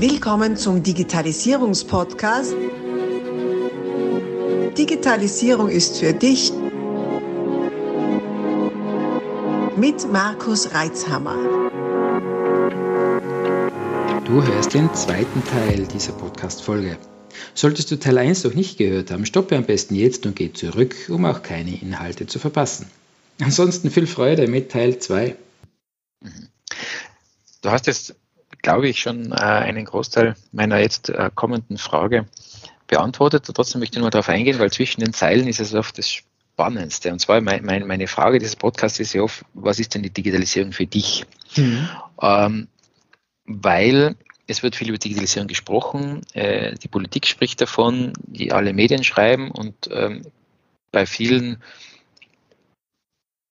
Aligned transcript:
Willkommen 0.00 0.56
zum 0.56 0.84
Digitalisierungspodcast. 0.84 2.54
Digitalisierung 4.78 5.68
ist 5.68 5.98
für 5.98 6.12
dich 6.12 6.52
mit 9.76 10.12
Markus 10.12 10.72
Reitzhammer. 10.72 11.34
Du 14.24 14.40
hörst 14.40 14.72
den 14.72 14.94
zweiten 14.94 15.42
Teil 15.44 15.88
dieser 15.88 16.12
Podcast-Folge. 16.12 16.96
Solltest 17.54 17.90
du 17.90 17.98
Teil 17.98 18.18
1 18.18 18.44
noch 18.44 18.54
nicht 18.54 18.78
gehört 18.78 19.10
haben, 19.10 19.26
stoppe 19.26 19.56
am 19.56 19.64
besten 19.64 19.96
jetzt 19.96 20.26
und 20.26 20.36
geh 20.36 20.52
zurück, 20.52 20.94
um 21.08 21.24
auch 21.24 21.42
keine 21.42 21.74
Inhalte 21.74 22.28
zu 22.28 22.38
verpassen. 22.38 22.86
Ansonsten 23.40 23.90
viel 23.90 24.06
Freude 24.06 24.46
mit 24.46 24.70
Teil 24.70 25.00
2. 25.00 25.34
Du 27.62 27.70
hast 27.70 27.88
jetzt, 27.88 28.14
glaube 28.62 28.88
ich, 28.88 29.00
schon 29.00 29.32
äh, 29.32 29.36
einen 29.36 29.84
Großteil 29.84 30.34
meiner 30.52 30.78
jetzt 30.78 31.08
äh, 31.10 31.30
kommenden 31.34 31.78
Frage 31.78 32.26
beantwortet. 32.86 33.48
Trotzdem 33.52 33.80
möchte 33.80 33.96
ich 33.96 34.00
nur 34.00 34.10
darauf 34.10 34.28
eingehen, 34.28 34.58
weil 34.58 34.72
zwischen 34.72 35.00
den 35.00 35.12
Zeilen 35.12 35.46
ist 35.46 35.60
es 35.60 35.74
oft 35.74 35.98
das 35.98 36.10
Spannendste. 36.10 37.12
Und 37.12 37.20
zwar 37.20 37.40
mein, 37.40 37.64
mein, 37.64 37.86
meine 37.86 38.08
Frage 38.08 38.38
dieses 38.38 38.56
Podcasts 38.56 38.98
ist 38.98 39.12
ja 39.12 39.22
oft, 39.22 39.44
was 39.54 39.78
ist 39.78 39.94
denn 39.94 40.02
die 40.02 40.10
Digitalisierung 40.10 40.72
für 40.72 40.86
dich? 40.86 41.24
Mhm. 41.56 41.88
Ähm, 42.20 42.68
weil 43.44 44.16
es 44.46 44.62
wird 44.62 44.74
viel 44.74 44.88
über 44.88 44.98
Digitalisierung 44.98 45.46
gesprochen, 45.46 46.22
äh, 46.32 46.74
die 46.74 46.88
Politik 46.88 47.26
spricht 47.26 47.60
davon, 47.60 48.14
die 48.26 48.52
alle 48.52 48.72
Medien 48.72 49.04
schreiben 49.04 49.50
und 49.50 49.88
ähm, 49.92 50.22
bei 50.90 51.06
vielen 51.06 51.62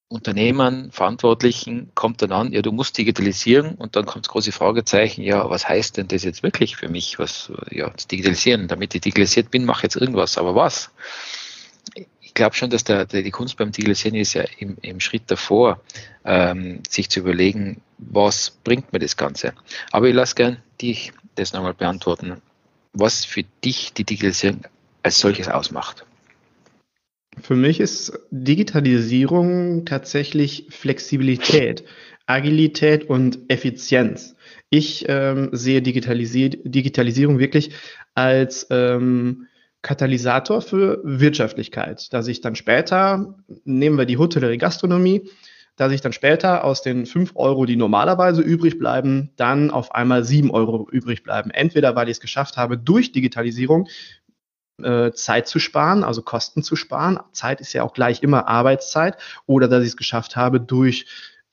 Unternehmern, 0.10 0.90
Verantwortlichen 0.92 1.92
kommt 1.94 2.22
dann 2.22 2.32
an, 2.32 2.54
ja, 2.54 2.62
du 2.62 2.72
musst 2.72 2.98
digitalisieren 2.98 3.76
und 3.76 3.98
dann 3.98 4.06
kommt 4.06 4.26
das 4.26 4.32
große 4.32 4.54
Fragezeichen, 4.54 5.22
ja, 5.22 5.50
was 5.50 5.68
heißt 5.68 5.98
denn 5.98 6.08
das 6.08 6.24
jetzt 6.24 6.44
wirklich 6.44 6.78
für 6.78 6.88
mich, 6.88 7.20
was, 7.20 7.52
ja, 7.72 7.90
das 7.90 8.08
Digitalisieren, 8.08 8.70
damit 8.70 8.96
ich 8.96 9.02
digitalisiert 9.02 9.52
bin, 9.52 9.66
mache 9.66 9.80
ich 9.80 9.84
jetzt 9.84 9.96
irgendwas, 9.98 10.38
aber 10.38 10.56
was? 10.56 10.92
Ich 12.22 12.34
glaube 12.34 12.56
schon, 12.56 12.70
dass 12.70 12.86
der, 12.86 13.06
der, 13.06 13.22
die 13.22 13.32
Kunst 13.32 13.58
beim 13.58 13.72
Digitalisieren 13.72 14.16
ist 14.16 14.34
ja 14.34 14.46
im, 14.60 14.78
im 14.82 15.02
Schritt 15.02 15.24
davor, 15.28 15.82
ähm, 16.24 16.84
sich 16.88 17.10
zu 17.10 17.20
überlegen, 17.20 17.82
was 17.98 18.52
bringt 18.64 18.94
mir 18.94 19.00
das 19.00 19.18
Ganze. 19.18 19.54
Aber 19.92 20.08
ich 20.08 20.16
lasse 20.16 20.36
gern 20.36 20.58
dich 20.82 21.12
das 21.36 21.52
nochmal 21.52 21.74
beantworten, 21.74 22.42
was 22.94 23.26
für 23.26 23.44
dich 23.44 23.92
die 23.92 24.06
Digitalisierung 24.06 24.62
als 25.04 25.20
solches 25.20 25.50
ausmacht. 25.50 26.07
Für 27.42 27.56
mich 27.56 27.80
ist 27.80 28.14
Digitalisierung 28.32 29.86
tatsächlich 29.86 30.68
Flexibilität, 30.70 31.84
Agilität 32.26 33.10
und 33.10 33.40
Effizienz. 33.48 34.36
Ich 34.70 35.06
ähm, 35.08 35.50
sehe 35.52 35.82
Digitalisi 35.82 36.62
Digitalisierung 36.64 37.40
wirklich 37.40 37.72
als 38.16 38.68
ähm, 38.70 39.48
Katalysator 39.82 40.62
für 40.62 41.00
Wirtschaftlichkeit, 41.04 42.12
dass 42.12 42.28
ich 42.28 42.42
dann 42.42 42.56
später, 42.56 43.36
nehmen 43.64 43.98
wir 43.98 44.06
die 44.06 44.18
Hotellerie-Gastronomie, 44.18 45.30
dass 45.78 45.94
ich 45.94 46.02
dann 46.02 46.12
später 46.12 46.64
aus 46.64 46.82
den 46.82 47.06
5 47.06 47.34
Euro, 47.36 47.66
die 47.66 47.76
normalerweise 47.76 48.42
übrig 48.42 48.80
bleiben, 48.80 49.30
dann 49.38 49.70
auf 49.70 49.94
einmal 49.94 50.24
7 50.24 50.50
Euro 50.50 50.90
übrig 50.92 51.24
bleiben. 51.24 51.52
Entweder 51.52 51.96
weil 51.96 52.10
ich 52.10 52.18
es 52.18 52.20
geschafft 52.20 52.58
habe, 52.58 52.78
durch 52.78 53.12
Digitalisierung 53.12 53.88
Zeit 55.14 55.48
zu 55.48 55.60
sparen, 55.60 56.04
also 56.04 56.22
Kosten 56.22 56.64
zu 56.64 56.76
sparen. 56.76 57.20
Zeit 57.32 57.62
ist 57.62 57.74
ja 57.74 57.84
auch 57.84 57.94
gleich 57.94 58.22
immer 58.24 58.48
Arbeitszeit. 58.48 59.18
Oder 59.46 59.68
dass 59.68 59.84
ich 59.84 59.90
es 59.90 59.98
geschafft 59.98 60.36
habe 60.36 60.60
durch 60.60 61.06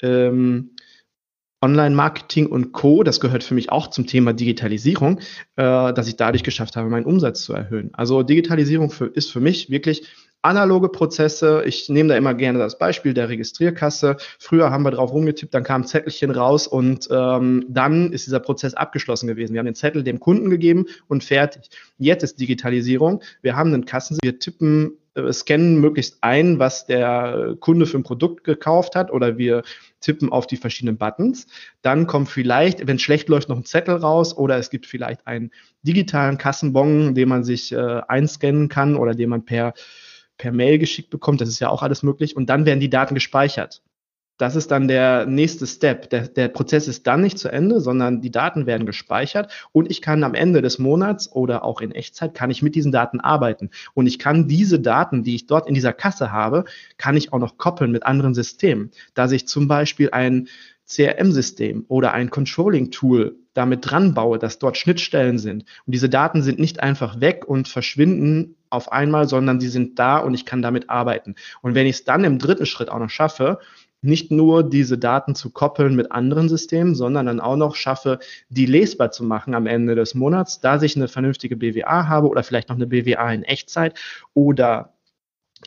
ähm, 0.02 0.70
Online-Marketing 1.64 2.46
und 2.46 2.72
Co., 2.72 3.02
das 3.02 3.20
gehört 3.20 3.42
für 3.42 3.54
mich 3.54 3.72
auch 3.72 3.88
zum 3.88 4.06
Thema 4.06 4.34
Digitalisierung, 4.34 5.20
äh, 5.56 5.94
dass 5.94 6.08
ich 6.08 6.16
dadurch 6.16 6.42
geschafft 6.42 6.76
habe, 6.76 6.90
meinen 6.90 7.06
Umsatz 7.06 7.42
zu 7.42 7.54
erhöhen. 7.54 7.90
Also 7.94 8.22
Digitalisierung 8.22 8.90
für, 8.90 9.06
ist 9.06 9.32
für 9.32 9.40
mich 9.40 9.70
wirklich 9.70 10.06
analoge 10.44 10.90
Prozesse. 10.90 11.62
Ich 11.66 11.88
nehme 11.88 12.10
da 12.10 12.16
immer 12.16 12.34
gerne 12.34 12.58
das 12.58 12.78
Beispiel 12.78 13.14
der 13.14 13.28
Registrierkasse. 13.28 14.16
Früher 14.38 14.70
haben 14.70 14.84
wir 14.84 14.90
drauf 14.90 15.12
rumgetippt, 15.12 15.54
dann 15.54 15.64
kam 15.64 15.82
ein 15.82 15.86
Zettelchen 15.86 16.30
raus 16.30 16.66
und 16.66 17.08
ähm, 17.10 17.64
dann 17.68 18.12
ist 18.12 18.26
dieser 18.26 18.40
Prozess 18.40 18.74
abgeschlossen 18.74 19.26
gewesen. 19.26 19.54
Wir 19.54 19.60
haben 19.60 19.66
den 19.66 19.74
Zettel 19.74 20.04
dem 20.04 20.20
Kunden 20.20 20.50
gegeben 20.50 20.86
und 21.08 21.24
fertig. 21.24 21.70
Jetzt 21.98 22.22
ist 22.22 22.40
Digitalisierung. 22.40 23.22
Wir 23.40 23.56
haben 23.56 23.72
einen 23.72 23.86
Kassen, 23.86 24.18
wir 24.22 24.38
tippen, 24.38 24.98
äh, 25.14 25.32
scannen 25.32 25.80
möglichst 25.80 26.18
ein, 26.20 26.58
was 26.58 26.86
der 26.86 27.56
Kunde 27.60 27.86
für 27.86 27.98
ein 27.98 28.02
Produkt 28.02 28.44
gekauft 28.44 28.96
hat 28.96 29.10
oder 29.10 29.38
wir 29.38 29.62
tippen 30.00 30.30
auf 30.30 30.46
die 30.46 30.58
verschiedenen 30.58 30.98
Buttons. 30.98 31.46
Dann 31.80 32.06
kommt 32.06 32.28
vielleicht, 32.28 32.86
wenn 32.86 32.96
es 32.96 33.02
schlecht 33.02 33.30
läuft, 33.30 33.48
noch 33.48 33.56
ein 33.56 33.64
Zettel 33.64 33.96
raus 33.96 34.36
oder 34.36 34.58
es 34.58 34.68
gibt 34.68 34.84
vielleicht 34.84 35.26
einen 35.26 35.50
digitalen 35.82 36.36
Kassenbon, 36.36 37.14
den 37.14 37.30
man 37.30 37.44
sich 37.44 37.72
äh, 37.72 38.02
einscannen 38.08 38.68
kann 38.68 38.96
oder 38.96 39.14
den 39.14 39.30
man 39.30 39.46
per 39.46 39.72
per 40.38 40.52
Mail 40.52 40.78
geschickt 40.78 41.10
bekommt. 41.10 41.40
Das 41.40 41.48
ist 41.48 41.60
ja 41.60 41.68
auch 41.68 41.82
alles 41.82 42.02
möglich. 42.02 42.36
Und 42.36 42.50
dann 42.50 42.66
werden 42.66 42.80
die 42.80 42.90
Daten 42.90 43.14
gespeichert. 43.14 43.82
Das 44.36 44.56
ist 44.56 44.72
dann 44.72 44.88
der 44.88 45.26
nächste 45.26 45.64
Step. 45.64 46.10
Der, 46.10 46.26
der, 46.26 46.48
Prozess 46.48 46.88
ist 46.88 47.06
dann 47.06 47.20
nicht 47.20 47.38
zu 47.38 47.48
Ende, 47.48 47.80
sondern 47.80 48.20
die 48.20 48.32
Daten 48.32 48.66
werden 48.66 48.84
gespeichert 48.84 49.52
und 49.70 49.88
ich 49.88 50.02
kann 50.02 50.24
am 50.24 50.34
Ende 50.34 50.60
des 50.60 50.80
Monats 50.80 51.30
oder 51.30 51.62
auch 51.62 51.80
in 51.80 51.92
Echtzeit 51.92 52.34
kann 52.34 52.50
ich 52.50 52.60
mit 52.60 52.74
diesen 52.74 52.90
Daten 52.90 53.20
arbeiten. 53.20 53.70
Und 53.94 54.08
ich 54.08 54.18
kann 54.18 54.48
diese 54.48 54.80
Daten, 54.80 55.22
die 55.22 55.36
ich 55.36 55.46
dort 55.46 55.68
in 55.68 55.74
dieser 55.74 55.92
Kasse 55.92 56.32
habe, 56.32 56.64
kann 56.96 57.16
ich 57.16 57.32
auch 57.32 57.38
noch 57.38 57.58
koppeln 57.58 57.92
mit 57.92 58.04
anderen 58.04 58.34
Systemen. 58.34 58.90
Dass 59.14 59.30
ich 59.30 59.46
zum 59.46 59.68
Beispiel 59.68 60.10
ein 60.10 60.48
CRM-System 60.86 61.84
oder 61.86 62.12
ein 62.12 62.30
Controlling-Tool 62.30 63.36
damit 63.54 63.88
dran 63.88 64.14
baue, 64.14 64.40
dass 64.40 64.58
dort 64.58 64.76
Schnittstellen 64.76 65.38
sind. 65.38 65.64
Und 65.86 65.94
diese 65.94 66.08
Daten 66.08 66.42
sind 66.42 66.58
nicht 66.58 66.80
einfach 66.80 67.20
weg 67.20 67.44
und 67.46 67.68
verschwinden 67.68 68.56
auf 68.74 68.92
einmal, 68.92 69.28
sondern 69.28 69.60
sie 69.60 69.68
sind 69.68 69.98
da 69.98 70.18
und 70.18 70.34
ich 70.34 70.44
kann 70.44 70.62
damit 70.62 70.90
arbeiten. 70.90 71.34
Und 71.62 71.74
wenn 71.74 71.86
ich 71.86 71.96
es 71.96 72.04
dann 72.04 72.24
im 72.24 72.38
dritten 72.38 72.66
Schritt 72.66 72.90
auch 72.90 72.98
noch 72.98 73.10
schaffe, 73.10 73.58
nicht 74.04 74.30
nur 74.30 74.62
diese 74.62 74.98
Daten 74.98 75.34
zu 75.34 75.50
koppeln 75.50 75.96
mit 75.96 76.12
anderen 76.12 76.48
Systemen, 76.48 76.94
sondern 76.94 77.26
dann 77.26 77.40
auch 77.40 77.56
noch 77.56 77.74
schaffe, 77.74 78.18
die 78.50 78.66
lesbar 78.66 79.10
zu 79.10 79.24
machen 79.24 79.54
am 79.54 79.66
Ende 79.66 79.94
des 79.94 80.14
Monats, 80.14 80.60
da 80.60 80.80
ich 80.82 80.94
eine 80.94 81.08
vernünftige 81.08 81.56
BWA 81.56 82.06
habe 82.06 82.28
oder 82.28 82.42
vielleicht 82.42 82.68
noch 82.68 82.76
eine 82.76 82.86
BWA 82.86 83.32
in 83.32 83.44
Echtzeit 83.44 83.98
oder 84.34 84.94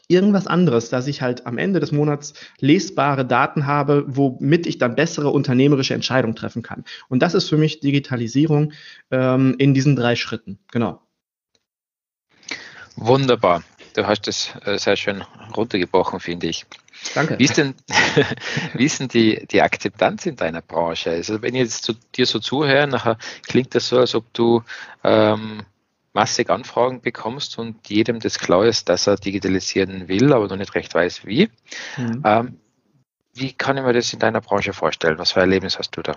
irgendwas 0.07 0.45
anderes, 0.45 0.89
dass 0.89 1.07
ich 1.07 1.22
halt 1.24 1.47
am 1.47 1.57
Ende 1.57 1.79
des 1.79 1.91
Monats 1.91 2.34
lesbare 2.59 3.25
Daten 3.25 3.66
habe, 3.66 4.06
womit 4.07 4.68
ich 4.68 4.78
dann 4.78 4.95
bessere 4.95 5.29
unternehmerische 5.29 5.95
Entscheidungen 5.95 6.35
treffen 6.35 6.62
kann. 6.62 6.84
Und 7.09 7.24
das 7.24 7.34
ist 7.34 7.50
für 7.50 7.57
mich 7.57 7.79
Digitalisierung 7.79 8.74
ähm, 9.09 9.56
in 9.57 9.74
diesen 9.74 9.95
drei 9.95 10.16
Schritten. 10.16 10.59
Genau. 10.72 11.01
Wunderbar. 12.97 13.63
Du 13.96 14.06
hast 14.06 14.28
es 14.28 14.52
äh, 14.66 14.78
sehr 14.78 14.96
schön 14.96 15.24
runtergebrochen, 15.56 16.19
finde 16.19 16.47
ich. 16.47 16.66
Danke. 17.13 17.40
Wie 17.40 17.46
ist 17.46 17.58
denn, 17.58 17.75
wie 18.74 18.85
ist 18.85 19.00
denn 19.00 19.08
die, 19.08 19.46
die 19.47 19.62
Akzeptanz 19.62 20.25
in 20.25 20.35
deiner 20.35 20.62
Branche? 20.62 21.12
Also 21.12 21.41
wenn 21.41 21.56
ich 21.56 21.62
jetzt 21.62 21.84
zu, 21.84 21.94
dir 22.16 22.25
so 22.25 22.40
zuhöre, 22.40 22.88
nachher 22.88 23.18
klingt 23.47 23.74
das 23.75 23.88
so, 23.88 24.00
als 24.00 24.16
ob 24.16 24.31
du 24.34 24.63
ähm, 25.03 25.63
massig 26.13 26.50
Anfragen 26.50 27.02
bekommst 27.02 27.59
und 27.59 27.88
jedem 27.88 28.19
das 28.19 28.40
klar 28.40 28.66
ist, 28.66 28.90
dass 28.90 29.07
er 29.07 29.16
digitalisieren 29.16 30.07
will, 30.07 30.34
aber 30.34 30.47
noch 30.47 30.57
nicht 30.57 30.75
recht 30.75 30.94
weiß, 30.94 31.25
wie. 31.25 31.50
Mhm. 31.97 32.22
Ähm, 32.25 32.59
wie 33.36 33.53
kann 33.53 33.78
ich 33.78 33.84
mir 33.84 33.94
das 33.94 34.12
in 34.12 34.19
deiner 34.19 34.41
Branche 34.41 34.74
vorstellen? 34.74 35.19
Was 35.19 35.31
für 35.31 35.41
ein 35.41 35.50
Erlebnis 35.50 35.78
hast 35.78 35.96
du 35.96 36.02
da? 36.02 36.16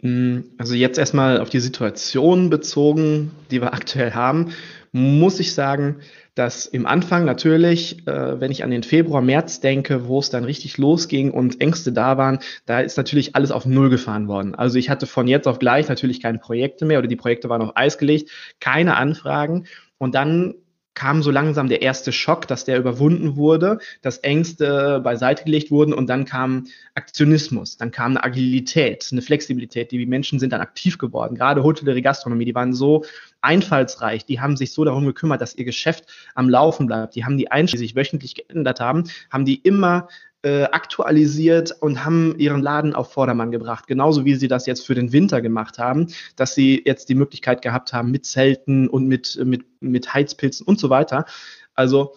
Mm, 0.00 0.40
also 0.56 0.74
jetzt 0.74 0.98
erstmal 0.98 1.40
auf 1.40 1.50
die 1.50 1.60
Situation 1.60 2.48
bezogen, 2.48 3.32
die 3.50 3.60
wir 3.60 3.74
aktuell 3.74 4.14
haben 4.14 4.54
muss 4.92 5.38
ich 5.40 5.54
sagen, 5.54 6.00
dass 6.34 6.66
im 6.66 6.86
Anfang 6.86 7.24
natürlich, 7.24 8.06
äh, 8.06 8.40
wenn 8.40 8.50
ich 8.50 8.64
an 8.64 8.70
den 8.70 8.82
Februar, 8.82 9.20
März 9.20 9.60
denke, 9.60 10.08
wo 10.08 10.18
es 10.18 10.30
dann 10.30 10.44
richtig 10.44 10.78
losging 10.78 11.30
und 11.30 11.60
Ängste 11.60 11.92
da 11.92 12.18
waren, 12.18 12.38
da 12.66 12.80
ist 12.80 12.96
natürlich 12.96 13.36
alles 13.36 13.50
auf 13.50 13.66
Null 13.66 13.90
gefahren 13.90 14.26
worden. 14.26 14.54
Also 14.54 14.78
ich 14.78 14.90
hatte 14.90 15.06
von 15.06 15.28
jetzt 15.28 15.46
auf 15.46 15.58
gleich 15.58 15.88
natürlich 15.88 16.20
keine 16.20 16.38
Projekte 16.38 16.84
mehr 16.84 16.98
oder 16.98 17.08
die 17.08 17.16
Projekte 17.16 17.48
waren 17.48 17.62
auf 17.62 17.76
Eis 17.76 17.98
gelegt, 17.98 18.30
keine 18.58 18.96
Anfragen. 18.96 19.66
Und 19.98 20.14
dann 20.14 20.54
kam 20.94 21.22
so 21.22 21.30
langsam 21.30 21.68
der 21.68 21.82
erste 21.82 22.12
Schock, 22.12 22.46
dass 22.48 22.64
der 22.64 22.78
überwunden 22.78 23.36
wurde, 23.36 23.78
dass 24.02 24.18
Ängste 24.18 25.00
beiseite 25.02 25.44
gelegt 25.44 25.70
wurden 25.70 25.92
und 25.92 26.08
dann 26.08 26.24
kam 26.24 26.66
Aktionismus, 26.94 27.76
dann 27.76 27.90
kam 27.90 28.12
eine 28.12 28.24
Agilität, 28.24 29.08
eine 29.12 29.22
Flexibilität. 29.22 29.92
Die 29.92 30.04
Menschen 30.06 30.38
sind 30.38 30.52
dann 30.52 30.60
aktiv 30.60 30.98
geworden. 30.98 31.36
Gerade 31.36 31.62
Hotellerie, 31.62 32.02
Gastronomie, 32.02 32.44
die 32.44 32.54
waren 32.54 32.72
so 32.72 33.04
einfallsreich, 33.40 34.26
die 34.26 34.40
haben 34.40 34.56
sich 34.56 34.72
so 34.72 34.84
darum 34.84 35.06
gekümmert, 35.06 35.40
dass 35.40 35.54
ihr 35.54 35.64
Geschäft 35.64 36.04
am 36.34 36.48
Laufen 36.48 36.86
bleibt. 36.86 37.14
Die 37.14 37.24
haben 37.24 37.38
die 37.38 37.50
Einstellungen, 37.50 37.82
die 37.82 37.88
sich 37.88 37.96
wöchentlich 37.96 38.34
geändert 38.34 38.80
haben, 38.80 39.04
haben 39.30 39.44
die 39.44 39.56
immer 39.56 40.08
äh, 40.42 40.64
aktualisiert 40.64 41.74
und 41.80 42.04
haben 42.04 42.34
ihren 42.38 42.62
Laden 42.62 42.94
auf 42.94 43.12
Vordermann 43.12 43.50
gebracht. 43.50 43.86
Genauso 43.86 44.24
wie 44.24 44.34
sie 44.34 44.48
das 44.48 44.66
jetzt 44.66 44.86
für 44.86 44.94
den 44.94 45.12
Winter 45.12 45.42
gemacht 45.42 45.78
haben, 45.78 46.06
dass 46.36 46.54
sie 46.54 46.82
jetzt 46.84 47.08
die 47.08 47.14
Möglichkeit 47.14 47.62
gehabt 47.62 47.92
haben 47.92 48.10
mit 48.10 48.26
Zelten 48.26 48.88
und 48.88 49.06
mit, 49.06 49.38
mit, 49.44 49.64
mit 49.80 50.14
Heizpilzen 50.14 50.66
und 50.66 50.80
so 50.80 50.90
weiter. 50.90 51.26
Also 51.74 52.14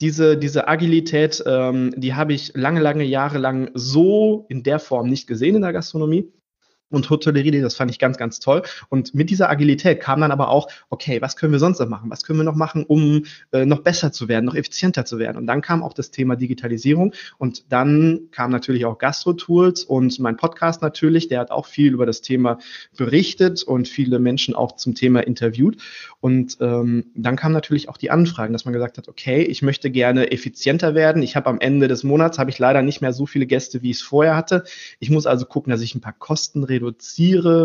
diese, 0.00 0.36
diese 0.36 0.68
Agilität, 0.68 1.42
ähm, 1.46 1.94
die 1.96 2.14
habe 2.14 2.34
ich 2.34 2.52
lange, 2.54 2.80
lange 2.80 3.04
Jahre 3.04 3.38
lang 3.38 3.70
so 3.74 4.46
in 4.48 4.62
der 4.62 4.78
Form 4.78 5.08
nicht 5.08 5.26
gesehen 5.26 5.56
in 5.56 5.62
der 5.62 5.72
Gastronomie. 5.72 6.32
Und 6.90 7.10
Hotellerie, 7.10 7.60
das 7.60 7.74
fand 7.74 7.90
ich 7.90 7.98
ganz, 7.98 8.16
ganz 8.16 8.38
toll. 8.38 8.62
Und 8.88 9.14
mit 9.14 9.30
dieser 9.30 9.50
Agilität 9.50 10.00
kam 10.00 10.20
dann 10.20 10.30
aber 10.30 10.48
auch, 10.48 10.68
okay, 10.88 11.20
was 11.20 11.36
können 11.36 11.52
wir 11.52 11.58
sonst 11.58 11.80
noch 11.80 11.88
machen? 11.88 12.10
Was 12.10 12.22
können 12.22 12.38
wir 12.38 12.44
noch 12.44 12.54
machen, 12.54 12.84
um 12.84 13.24
äh, 13.52 13.66
noch 13.66 13.80
besser 13.80 14.12
zu 14.12 14.28
werden, 14.28 14.44
noch 14.44 14.54
effizienter 14.54 15.04
zu 15.04 15.18
werden? 15.18 15.36
Und 15.36 15.46
dann 15.46 15.62
kam 15.62 15.82
auch 15.82 15.92
das 15.92 16.10
Thema 16.10 16.36
Digitalisierung 16.36 17.12
und 17.38 17.72
dann 17.72 18.28
kam 18.30 18.50
natürlich 18.50 18.84
auch 18.84 18.98
Gastro-Tools 18.98 19.84
und 19.84 20.18
mein 20.20 20.36
Podcast 20.36 20.82
natürlich, 20.82 21.28
der 21.28 21.40
hat 21.40 21.50
auch 21.50 21.66
viel 21.66 21.92
über 21.92 22.06
das 22.06 22.20
Thema 22.20 22.58
berichtet 22.96 23.62
und 23.62 23.88
viele 23.88 24.18
Menschen 24.18 24.54
auch 24.54 24.76
zum 24.76 24.94
Thema 24.94 25.20
interviewt. 25.26 25.78
Und 26.20 26.58
ähm, 26.60 27.06
dann 27.14 27.36
kam 27.36 27.52
natürlich 27.52 27.88
auch 27.88 27.96
die 27.96 28.10
Anfragen, 28.10 28.52
dass 28.52 28.64
man 28.64 28.74
gesagt 28.74 28.98
hat, 28.98 29.08
okay, 29.08 29.42
ich 29.42 29.62
möchte 29.62 29.90
gerne 29.90 30.32
effizienter 30.32 30.94
werden. 30.94 31.22
Ich 31.22 31.36
habe 31.36 31.48
am 31.48 31.60
Ende 31.60 31.88
des 31.88 32.04
Monats, 32.04 32.38
habe 32.38 32.50
ich 32.50 32.58
leider 32.58 32.82
nicht 32.82 33.00
mehr 33.00 33.12
so 33.12 33.26
viele 33.26 33.46
Gäste, 33.46 33.82
wie 33.82 33.90
ich 33.90 33.98
es 33.98 34.02
vorher 34.02 34.36
hatte. 34.36 34.64
Ich 34.98 35.10
muss 35.10 35.26
also 35.26 35.46
gucken, 35.46 35.70
dass 35.70 35.82
ich 35.82 35.94
ein 35.94 36.00
paar 36.00 36.12
Kosten 36.12 36.64
reduziere, 36.64 36.75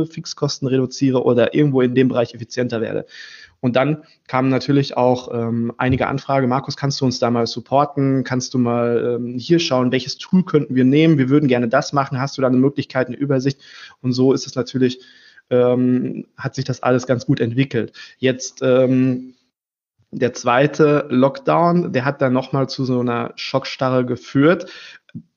Fixkosten 0.10 0.68
reduziere 0.68 1.24
oder 1.24 1.54
irgendwo 1.54 1.82
in 1.82 1.96
dem 1.96 2.10
Bereich 2.10 2.34
effizienter 2.34 2.82
werde. 2.82 3.06
Und 3.62 3.76
dann 3.76 4.04
kamen 4.28 4.50
natürlich 4.50 4.98
auch 4.98 5.30
ähm, 5.32 5.72
einige 5.78 6.08
Anfragen. 6.08 6.50
Markus, 6.50 6.76
kannst 6.76 7.00
du 7.00 7.06
uns 7.06 7.20
da 7.20 7.30
mal 7.30 7.46
supporten? 7.46 8.24
Kannst 8.24 8.54
du 8.56 8.58
mal 8.58 9.18
ähm, 9.20 9.38
hier 9.38 9.60
schauen, 9.60 9.92
welches 9.92 10.18
Tool 10.18 10.44
könnten 10.44 10.76
wir 10.76 10.84
nehmen? 10.84 11.20
Wir 11.20 11.30
würden 11.30 11.48
gerne 11.48 11.68
das 11.68 11.94
machen. 11.94 12.20
Hast 12.20 12.38
du 12.38 12.42
da 12.42 12.48
eine 12.48 12.58
Möglichkeit, 12.58 13.08
eine 13.08 13.18
Übersicht? 13.18 13.62
Und 14.02 14.14
so 14.14 14.34
ist 14.34 14.48
es 14.48 14.56
natürlich, 14.56 15.00
ähm, 15.52 16.26
hat 16.38 16.56
sich 16.56 16.66
das 16.66 16.82
alles 16.82 17.06
ganz 17.06 17.28
gut 17.28 17.40
entwickelt. 17.40 17.94
Jetzt 18.18 18.62
ähm, 18.64 19.36
der 20.10 20.34
zweite 20.34 21.06
Lockdown, 21.10 21.94
der 21.94 22.04
hat 22.04 22.22
dann 22.22 22.34
nochmal 22.34 22.68
zu 22.68 22.84
so 22.84 23.00
einer 23.00 23.32
Schockstarre 23.36 24.06
geführt, 24.06 24.72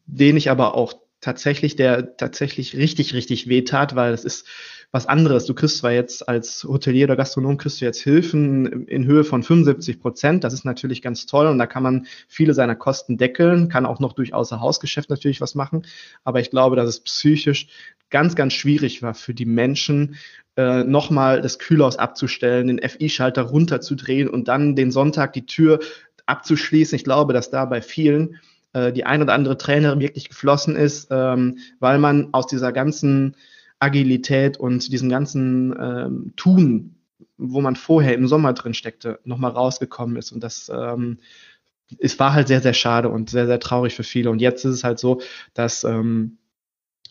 den 0.06 0.36
ich 0.38 0.50
aber 0.50 0.74
auch 0.74 0.94
tatsächlich, 1.24 1.76
der 1.76 2.16
tatsächlich 2.16 2.76
richtig, 2.76 3.14
richtig 3.14 3.48
wehtat, 3.48 3.96
weil 3.96 4.12
es 4.12 4.24
ist 4.24 4.46
was 4.92 5.06
anderes. 5.06 5.46
Du 5.46 5.54
kriegst 5.54 5.78
zwar 5.78 5.90
jetzt 5.90 6.28
als 6.28 6.64
Hotelier 6.64 7.06
oder 7.06 7.16
Gastronom 7.16 7.56
kriegst 7.56 7.80
du 7.80 7.84
jetzt 7.84 8.00
Hilfen 8.00 8.86
in 8.86 9.06
Höhe 9.06 9.24
von 9.24 9.42
75 9.42 10.00
Prozent. 10.00 10.44
Das 10.44 10.52
ist 10.52 10.64
natürlich 10.64 11.02
ganz 11.02 11.26
toll 11.26 11.48
und 11.48 11.58
da 11.58 11.66
kann 11.66 11.82
man 11.82 12.06
viele 12.28 12.54
seiner 12.54 12.76
Kosten 12.76 13.16
deckeln, 13.16 13.68
kann 13.68 13.86
auch 13.86 13.98
noch 13.98 14.12
durch 14.12 14.34
Außerhausgeschäft 14.34 15.10
natürlich 15.10 15.40
was 15.40 15.56
machen. 15.56 15.84
Aber 16.22 16.38
ich 16.38 16.50
glaube, 16.50 16.76
dass 16.76 16.88
es 16.88 17.00
psychisch 17.00 17.66
ganz, 18.10 18.36
ganz 18.36 18.52
schwierig 18.52 19.02
war 19.02 19.14
für 19.14 19.34
die 19.34 19.46
Menschen, 19.46 20.16
äh, 20.56 20.84
nochmal 20.84 21.40
das 21.40 21.58
Kühlhaus 21.58 21.96
abzustellen, 21.96 22.68
den 22.68 22.88
FI-Schalter 22.88 23.42
runterzudrehen 23.42 24.28
und 24.28 24.46
dann 24.46 24.76
den 24.76 24.92
Sonntag 24.92 25.32
die 25.32 25.46
Tür 25.46 25.80
abzuschließen. 26.26 26.94
Ich 26.94 27.02
glaube, 27.02 27.32
dass 27.32 27.50
da 27.50 27.64
bei 27.64 27.82
vielen 27.82 28.38
äh, 28.74 28.92
die 28.92 29.04
ein 29.06 29.22
oder 29.22 29.32
andere 29.32 29.56
Träne 29.56 29.98
wirklich 29.98 30.28
geflossen 30.28 30.76
ist, 30.76 31.08
ähm, 31.10 31.58
weil 31.80 31.98
man 31.98 32.28
aus 32.32 32.46
dieser 32.46 32.72
ganzen 32.72 33.36
Agilität 33.78 34.58
und 34.58 34.92
diesem 34.92 35.08
ganzen 35.08 35.74
ähm, 35.80 36.32
Tun, 36.36 36.96
wo 37.38 37.60
man 37.60 37.76
vorher 37.76 38.14
im 38.14 38.28
Sommer 38.28 38.52
drin 38.52 38.74
steckte, 38.74 39.18
nochmal 39.24 39.52
rausgekommen 39.52 40.16
ist. 40.16 40.32
Und 40.32 40.44
das 40.44 40.70
ähm, 40.72 41.18
es 41.98 42.18
war 42.18 42.32
halt 42.32 42.48
sehr, 42.48 42.60
sehr 42.60 42.72
schade 42.74 43.08
und 43.08 43.30
sehr, 43.30 43.46
sehr 43.46 43.60
traurig 43.60 43.94
für 43.94 44.02
viele. 44.02 44.30
Und 44.30 44.40
jetzt 44.40 44.64
ist 44.64 44.74
es 44.74 44.84
halt 44.84 44.98
so, 44.98 45.20
dass 45.52 45.84
ähm, 45.84 46.38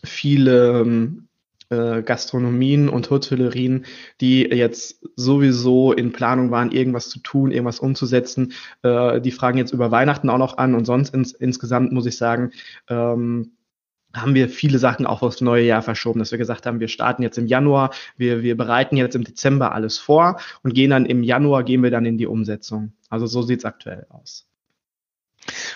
viele 0.04 0.80
ähm, 0.80 1.28
äh, 1.70 2.02
Gastronomien 2.02 2.88
und 2.88 3.10
Hotellerien, 3.10 3.84
die 4.20 4.42
jetzt 4.42 5.08
sowieso 5.16 5.92
in 5.92 6.12
Planung 6.12 6.50
waren, 6.50 6.72
irgendwas 6.72 7.08
zu 7.08 7.20
tun, 7.20 7.50
irgendwas 7.50 7.80
umzusetzen. 7.80 8.52
Äh, 8.82 9.20
die 9.20 9.30
fragen 9.30 9.58
jetzt 9.58 9.72
über 9.72 9.90
Weihnachten 9.90 10.30
auch 10.30 10.38
noch 10.38 10.58
an 10.58 10.74
und 10.74 10.84
sonst 10.84 11.14
ins, 11.14 11.32
insgesamt 11.32 11.92
muss 11.92 12.06
ich 12.06 12.16
sagen, 12.16 12.52
ähm, 12.88 13.52
haben 14.14 14.34
wir 14.34 14.48
viele 14.48 14.78
Sachen 14.78 15.06
auch 15.06 15.22
aufs 15.22 15.40
neue 15.40 15.64
Jahr 15.64 15.82
verschoben, 15.82 16.20
dass 16.20 16.30
wir 16.30 16.38
gesagt 16.38 16.66
haben, 16.66 16.80
wir 16.80 16.88
starten 16.88 17.22
jetzt 17.22 17.36
im 17.36 17.46
Januar, 17.46 17.90
wir, 18.16 18.42
wir 18.42 18.56
bereiten 18.56 18.96
jetzt 18.96 19.16
im 19.16 19.24
Dezember 19.24 19.72
alles 19.72 19.98
vor 19.98 20.38
und 20.62 20.74
gehen 20.74 20.90
dann 20.90 21.06
im 21.06 21.22
Januar, 21.22 21.64
gehen 21.64 21.82
wir 21.82 21.90
dann 21.90 22.06
in 22.06 22.16
die 22.16 22.26
Umsetzung. 22.26 22.92
Also 23.10 23.26
so 23.26 23.42
sieht 23.42 23.58
es 23.60 23.64
aktuell 23.64 24.06
aus. 24.08 24.46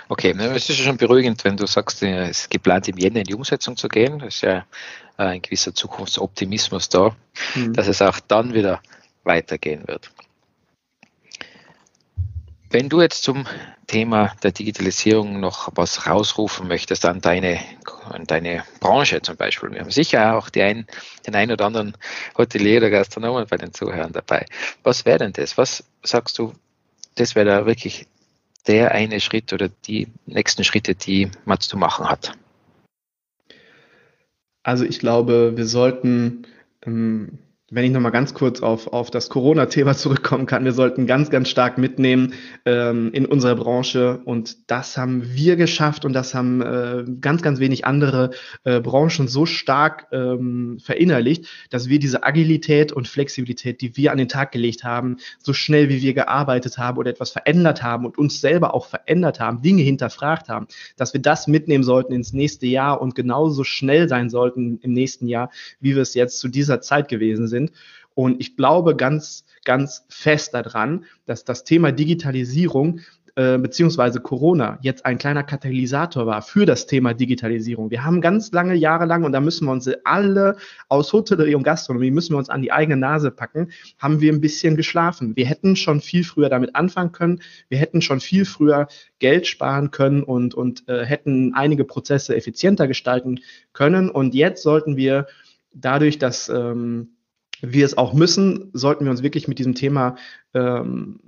Okay, 0.08 0.30
es 0.30 0.70
ist 0.70 0.78
schon 0.78 0.96
beruhigend, 0.96 1.44
wenn 1.44 1.56
du 1.56 1.66
sagst, 1.66 2.02
es 2.02 2.40
ist 2.40 2.50
geplant, 2.50 2.88
im 2.88 2.96
Jänner 2.96 3.20
in 3.20 3.24
die 3.24 3.34
Umsetzung 3.34 3.76
zu 3.76 3.88
gehen. 3.88 4.18
Das 4.18 4.36
ist 4.36 4.40
ja 4.42 4.64
äh, 5.18 5.24
ein 5.24 5.42
gewisser 5.42 5.74
Zukunftsoptimismus 5.74 6.88
da, 6.88 7.16
mhm. 7.54 7.72
dass 7.74 7.88
es 7.88 8.00
auch 8.00 8.20
dann 8.20 8.54
wieder 8.54 8.80
weitergehen 9.24 9.86
wird. 9.86 10.10
Wenn 12.70 12.90
du 12.90 13.00
jetzt 13.00 13.22
zum 13.22 13.46
Thema 13.86 14.34
der 14.42 14.52
Digitalisierung 14.52 15.40
noch 15.40 15.70
was 15.74 16.06
rausrufen 16.06 16.68
möchtest 16.68 17.06
an 17.06 17.22
deine, 17.22 17.58
an 18.10 18.24
deine 18.26 18.62
Branche 18.80 19.22
zum 19.22 19.36
Beispiel, 19.36 19.70
wir 19.72 19.80
haben 19.80 19.90
sicher 19.90 20.36
auch 20.36 20.50
die 20.50 20.62
ein, 20.62 20.86
den 21.26 21.34
einen 21.34 21.52
oder 21.52 21.64
anderen 21.64 21.96
Hotelier 22.36 22.78
oder 22.78 22.90
Gastronomen 22.90 23.46
bei 23.48 23.56
den 23.56 23.72
Zuhörern 23.72 24.12
dabei. 24.12 24.44
Was 24.82 25.06
wäre 25.06 25.18
denn 25.18 25.32
das? 25.32 25.56
Was 25.56 25.84
sagst 26.02 26.38
du, 26.38 26.52
das 27.14 27.34
wäre 27.34 27.46
da 27.46 27.66
wirklich 27.66 28.06
der 28.68 28.92
eine 28.92 29.20
Schritt 29.20 29.52
oder 29.52 29.68
die 29.68 30.08
nächsten 30.26 30.62
Schritte, 30.62 30.94
die 30.94 31.30
man 31.44 31.58
zu 31.58 31.76
machen 31.76 32.08
hat? 32.08 32.38
Also 34.62 34.84
ich 34.84 34.98
glaube, 34.98 35.56
wir 35.56 35.66
sollten 35.66 36.46
ähm, 36.84 37.38
wenn 37.70 37.84
ich 37.84 37.90
nochmal 37.90 38.12
ganz 38.12 38.32
kurz 38.32 38.62
auf, 38.62 38.86
auf 38.94 39.10
das 39.10 39.28
Corona-Thema 39.28 39.94
zurückkommen 39.94 40.46
kann, 40.46 40.64
wir 40.64 40.72
sollten 40.72 41.06
ganz, 41.06 41.28
ganz 41.28 41.50
stark 41.50 41.76
mitnehmen 41.76 42.32
ähm, 42.64 43.10
in 43.12 43.26
unserer 43.26 43.56
Branche. 43.56 44.22
Und 44.24 44.70
das 44.70 44.96
haben 44.96 45.34
wir 45.34 45.56
geschafft 45.56 46.06
und 46.06 46.14
das 46.14 46.34
haben 46.34 46.62
äh, 46.62 47.04
ganz, 47.20 47.42
ganz 47.42 47.60
wenig 47.60 47.84
andere 47.84 48.30
äh, 48.64 48.80
Branchen 48.80 49.28
so 49.28 49.44
stark 49.44 50.06
ähm, 50.12 50.78
verinnerlicht, 50.82 51.46
dass 51.68 51.90
wir 51.90 51.98
diese 51.98 52.24
Agilität 52.24 52.90
und 52.90 53.06
Flexibilität, 53.06 53.82
die 53.82 53.98
wir 53.98 54.12
an 54.12 54.18
den 54.18 54.28
Tag 54.28 54.52
gelegt 54.52 54.84
haben, 54.84 55.18
so 55.38 55.52
schnell 55.52 55.90
wie 55.90 56.00
wir 56.00 56.14
gearbeitet 56.14 56.78
haben 56.78 56.96
oder 56.96 57.10
etwas 57.10 57.30
verändert 57.30 57.82
haben 57.82 58.06
und 58.06 58.16
uns 58.16 58.40
selber 58.40 58.72
auch 58.72 58.86
verändert 58.86 59.40
haben, 59.40 59.60
Dinge 59.60 59.82
hinterfragt 59.82 60.48
haben, 60.48 60.68
dass 60.96 61.12
wir 61.12 61.20
das 61.20 61.46
mitnehmen 61.46 61.84
sollten 61.84 62.14
ins 62.14 62.32
nächste 62.32 62.66
Jahr 62.66 63.02
und 63.02 63.14
genauso 63.14 63.62
schnell 63.62 64.08
sein 64.08 64.30
sollten 64.30 64.78
im 64.80 64.94
nächsten 64.94 65.26
Jahr, 65.26 65.50
wie 65.80 65.94
wir 65.94 66.02
es 66.02 66.14
jetzt 66.14 66.38
zu 66.38 66.48
dieser 66.48 66.80
Zeit 66.80 67.08
gewesen 67.08 67.46
sind 67.46 67.57
sind. 67.58 67.72
Und 68.14 68.40
ich 68.40 68.56
glaube 68.56 68.96
ganz, 68.96 69.44
ganz 69.64 70.04
fest 70.08 70.54
daran, 70.54 71.04
dass 71.26 71.44
das 71.44 71.64
Thema 71.64 71.92
Digitalisierung 71.92 73.00
äh, 73.38 73.56
beziehungsweise 73.56 74.18
Corona 74.18 74.80
jetzt 74.82 75.06
ein 75.06 75.16
kleiner 75.16 75.44
Katalysator 75.44 76.26
war 76.26 76.42
für 76.42 76.66
das 76.66 76.88
Thema 76.88 77.14
Digitalisierung. 77.14 77.88
Wir 77.88 78.04
haben 78.04 78.20
ganz 78.20 78.50
lange 78.50 78.74
Jahre 78.74 79.04
lang, 79.04 79.22
und 79.22 79.30
da 79.30 79.40
müssen 79.40 79.66
wir 79.66 79.70
uns 79.70 79.88
alle 80.02 80.56
aus 80.88 81.12
Hotellerie 81.12 81.54
und 81.54 81.62
Gastronomie, 81.62 82.10
müssen 82.10 82.32
wir 82.32 82.38
uns 82.38 82.48
an 82.48 82.62
die 82.62 82.72
eigene 82.72 82.96
Nase 82.96 83.30
packen, 83.30 83.70
haben 84.00 84.20
wir 84.20 84.32
ein 84.32 84.40
bisschen 84.40 84.74
geschlafen. 84.74 85.36
Wir 85.36 85.46
hätten 85.46 85.76
schon 85.76 86.00
viel 86.00 86.24
früher 86.24 86.48
damit 86.48 86.74
anfangen 86.74 87.12
können. 87.12 87.40
Wir 87.68 87.78
hätten 87.78 88.02
schon 88.02 88.18
viel 88.18 88.44
früher 88.44 88.88
Geld 89.20 89.46
sparen 89.46 89.92
können 89.92 90.24
und, 90.24 90.54
und 90.54 90.88
äh, 90.88 91.04
hätten 91.04 91.54
einige 91.54 91.84
Prozesse 91.84 92.34
effizienter 92.34 92.88
gestalten 92.88 93.38
können. 93.72 94.10
Und 94.10 94.34
jetzt 94.34 94.64
sollten 94.64 94.96
wir 94.96 95.28
dadurch, 95.72 96.18
dass 96.18 96.48
ähm, 96.48 97.10
wir 97.60 97.84
es 97.84 97.96
auch 97.96 98.12
müssen, 98.12 98.70
sollten 98.72 99.04
wir 99.04 99.10
uns 99.10 99.22
wirklich 99.22 99.48
mit 99.48 99.58
diesem 99.58 99.74
Thema 99.74 100.16
ähm, 100.54 101.20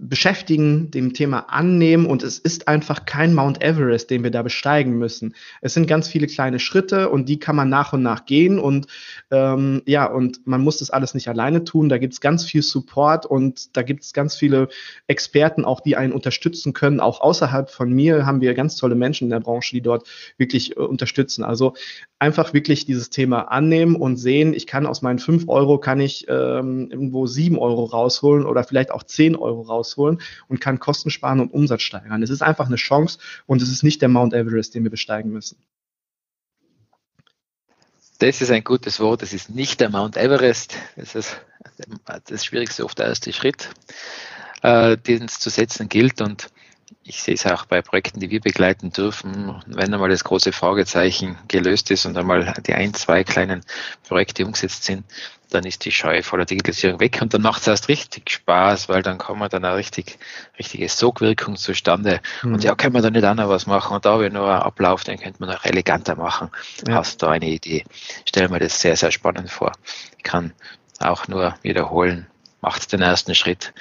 beschäftigen, 0.00 0.92
dem 0.92 1.12
Thema 1.12 1.40
annehmen 1.48 2.06
und 2.06 2.22
es 2.22 2.38
ist 2.38 2.68
einfach 2.68 3.04
kein 3.04 3.34
Mount 3.34 3.60
Everest, 3.60 4.10
den 4.10 4.22
wir 4.22 4.30
da 4.30 4.42
besteigen 4.42 4.96
müssen. 4.96 5.34
Es 5.60 5.74
sind 5.74 5.88
ganz 5.88 6.06
viele 6.06 6.28
kleine 6.28 6.60
Schritte 6.60 7.08
und 7.08 7.28
die 7.28 7.40
kann 7.40 7.56
man 7.56 7.68
nach 7.68 7.92
und 7.92 8.02
nach 8.04 8.24
gehen 8.24 8.60
und 8.60 8.86
ähm, 9.32 9.82
ja, 9.86 10.06
und 10.06 10.46
man 10.46 10.62
muss 10.62 10.78
das 10.78 10.90
alles 10.90 11.14
nicht 11.14 11.26
alleine 11.26 11.64
tun. 11.64 11.88
Da 11.88 11.98
gibt 11.98 12.12
es 12.12 12.20
ganz 12.20 12.44
viel 12.44 12.62
Support 12.62 13.26
und 13.26 13.76
da 13.76 13.82
gibt 13.82 14.04
es 14.04 14.12
ganz 14.12 14.36
viele 14.36 14.68
Experten 15.08 15.64
auch, 15.64 15.80
die 15.80 15.96
einen 15.96 16.12
unterstützen 16.12 16.74
können. 16.74 17.00
Auch 17.00 17.20
außerhalb 17.20 17.68
von 17.68 17.92
mir 17.92 18.24
haben 18.24 18.40
wir 18.40 18.54
ganz 18.54 18.76
tolle 18.76 18.94
Menschen 18.94 19.24
in 19.24 19.30
der 19.30 19.40
Branche, 19.40 19.74
die 19.74 19.82
dort 19.82 20.06
wirklich 20.36 20.76
äh, 20.76 20.80
unterstützen. 20.80 21.42
Also 21.42 21.74
einfach 22.20 22.54
wirklich 22.54 22.86
dieses 22.86 23.10
Thema 23.10 23.50
annehmen 23.50 23.96
und 23.96 24.16
sehen, 24.16 24.54
ich 24.54 24.68
kann 24.68 24.86
aus 24.86 25.02
meinen 25.02 25.18
fünf 25.18 25.48
Euro 25.48 25.78
kann 25.78 25.98
ich 25.98 26.26
ähm, 26.28 26.88
irgendwo 26.88 27.26
sieben 27.26 27.58
Euro 27.58 27.84
rausholen 27.84 28.46
oder 28.46 28.62
vielleicht 28.62 28.92
auch 28.92 29.02
zehn 29.02 29.34
Euro 29.34 29.62
rausholen 29.62 29.87
rausholen 29.88 30.20
und 30.48 30.60
kann 30.60 30.78
Kosten 30.78 31.10
sparen 31.10 31.40
und 31.40 31.52
Umsatz 31.52 31.82
steigern. 31.82 32.22
Es 32.22 32.30
ist 32.30 32.42
einfach 32.42 32.66
eine 32.66 32.76
Chance 32.76 33.18
und 33.46 33.62
es 33.62 33.70
ist 33.70 33.82
nicht 33.82 34.02
der 34.02 34.08
Mount 34.08 34.34
Everest, 34.34 34.74
den 34.74 34.84
wir 34.84 34.90
besteigen 34.90 35.30
müssen. 35.30 35.58
Das 38.18 38.40
ist 38.40 38.50
ein 38.50 38.64
gutes 38.64 38.98
Wort. 38.98 39.22
Es 39.22 39.32
ist 39.32 39.50
nicht 39.50 39.80
der 39.80 39.90
Mount 39.90 40.16
Everest. 40.16 40.74
Das 40.96 41.14
ist 41.14 41.40
das 42.26 42.44
Schwierigste, 42.44 42.84
oft 42.84 42.98
der 42.98 43.06
erste 43.06 43.32
Schritt, 43.32 43.70
äh, 44.62 44.96
den 44.96 45.24
es 45.24 45.38
zu 45.38 45.50
setzen 45.50 45.88
gilt. 45.88 46.20
Und 46.20 46.48
ich 47.08 47.22
sehe 47.22 47.34
es 47.34 47.46
auch 47.46 47.64
bei 47.64 47.80
Projekten, 47.80 48.20
die 48.20 48.28
wir 48.28 48.40
begleiten 48.40 48.92
dürfen, 48.92 49.62
wenn 49.66 49.94
einmal 49.94 50.10
das 50.10 50.24
große 50.24 50.52
Fragezeichen 50.52 51.38
gelöst 51.48 51.90
ist 51.90 52.04
und 52.04 52.16
einmal 52.18 52.52
die 52.66 52.74
ein, 52.74 52.92
zwei 52.92 53.24
kleinen 53.24 53.62
Projekte 54.06 54.44
umgesetzt 54.44 54.84
sind, 54.84 55.04
dann 55.50 55.64
ist 55.64 55.86
die 55.86 55.90
Scheu 55.90 56.22
vor 56.22 56.38
der 56.38 56.44
Digitalisierung 56.44 57.00
weg 57.00 57.18
und 57.22 57.32
dann 57.32 57.40
macht 57.40 57.62
es 57.62 57.66
erst 57.66 57.88
richtig 57.88 58.28
Spaß, 58.28 58.90
weil 58.90 59.02
dann 59.02 59.16
kommt 59.16 59.52
dann 59.54 59.64
eine 59.64 59.76
richtig, 59.76 60.18
richtige 60.58 60.86
Sogwirkung 60.90 61.56
zustande. 61.56 62.20
Mhm. 62.42 62.54
Und 62.54 62.64
ja, 62.64 62.74
können 62.74 62.92
wir 62.92 63.00
da 63.00 63.10
nicht 63.10 63.24
auch 63.24 63.34
noch 63.34 63.48
was 63.48 63.66
machen? 63.66 63.96
Und 63.96 64.04
da 64.04 64.12
habe 64.12 64.26
ich 64.26 64.32
noch 64.32 64.46
einen 64.46 64.60
Ablauf, 64.60 65.04
den 65.04 65.18
könnte 65.18 65.40
man 65.40 65.48
noch 65.48 65.64
eleganter 65.64 66.16
machen. 66.16 66.50
Ja. 66.86 66.96
Hast 66.96 67.22
du 67.22 67.26
eine 67.26 67.48
Idee? 67.48 67.84
Stell 68.26 68.50
mir 68.50 68.58
das 68.58 68.78
sehr, 68.78 68.96
sehr 68.96 69.10
spannend 69.10 69.50
vor. 69.50 69.72
Ich 70.18 70.24
kann 70.24 70.52
auch 70.98 71.26
nur 71.26 71.54
wiederholen, 71.62 72.26
macht 72.60 72.92
den 72.92 73.00
ersten 73.00 73.34
Schritt 73.34 73.72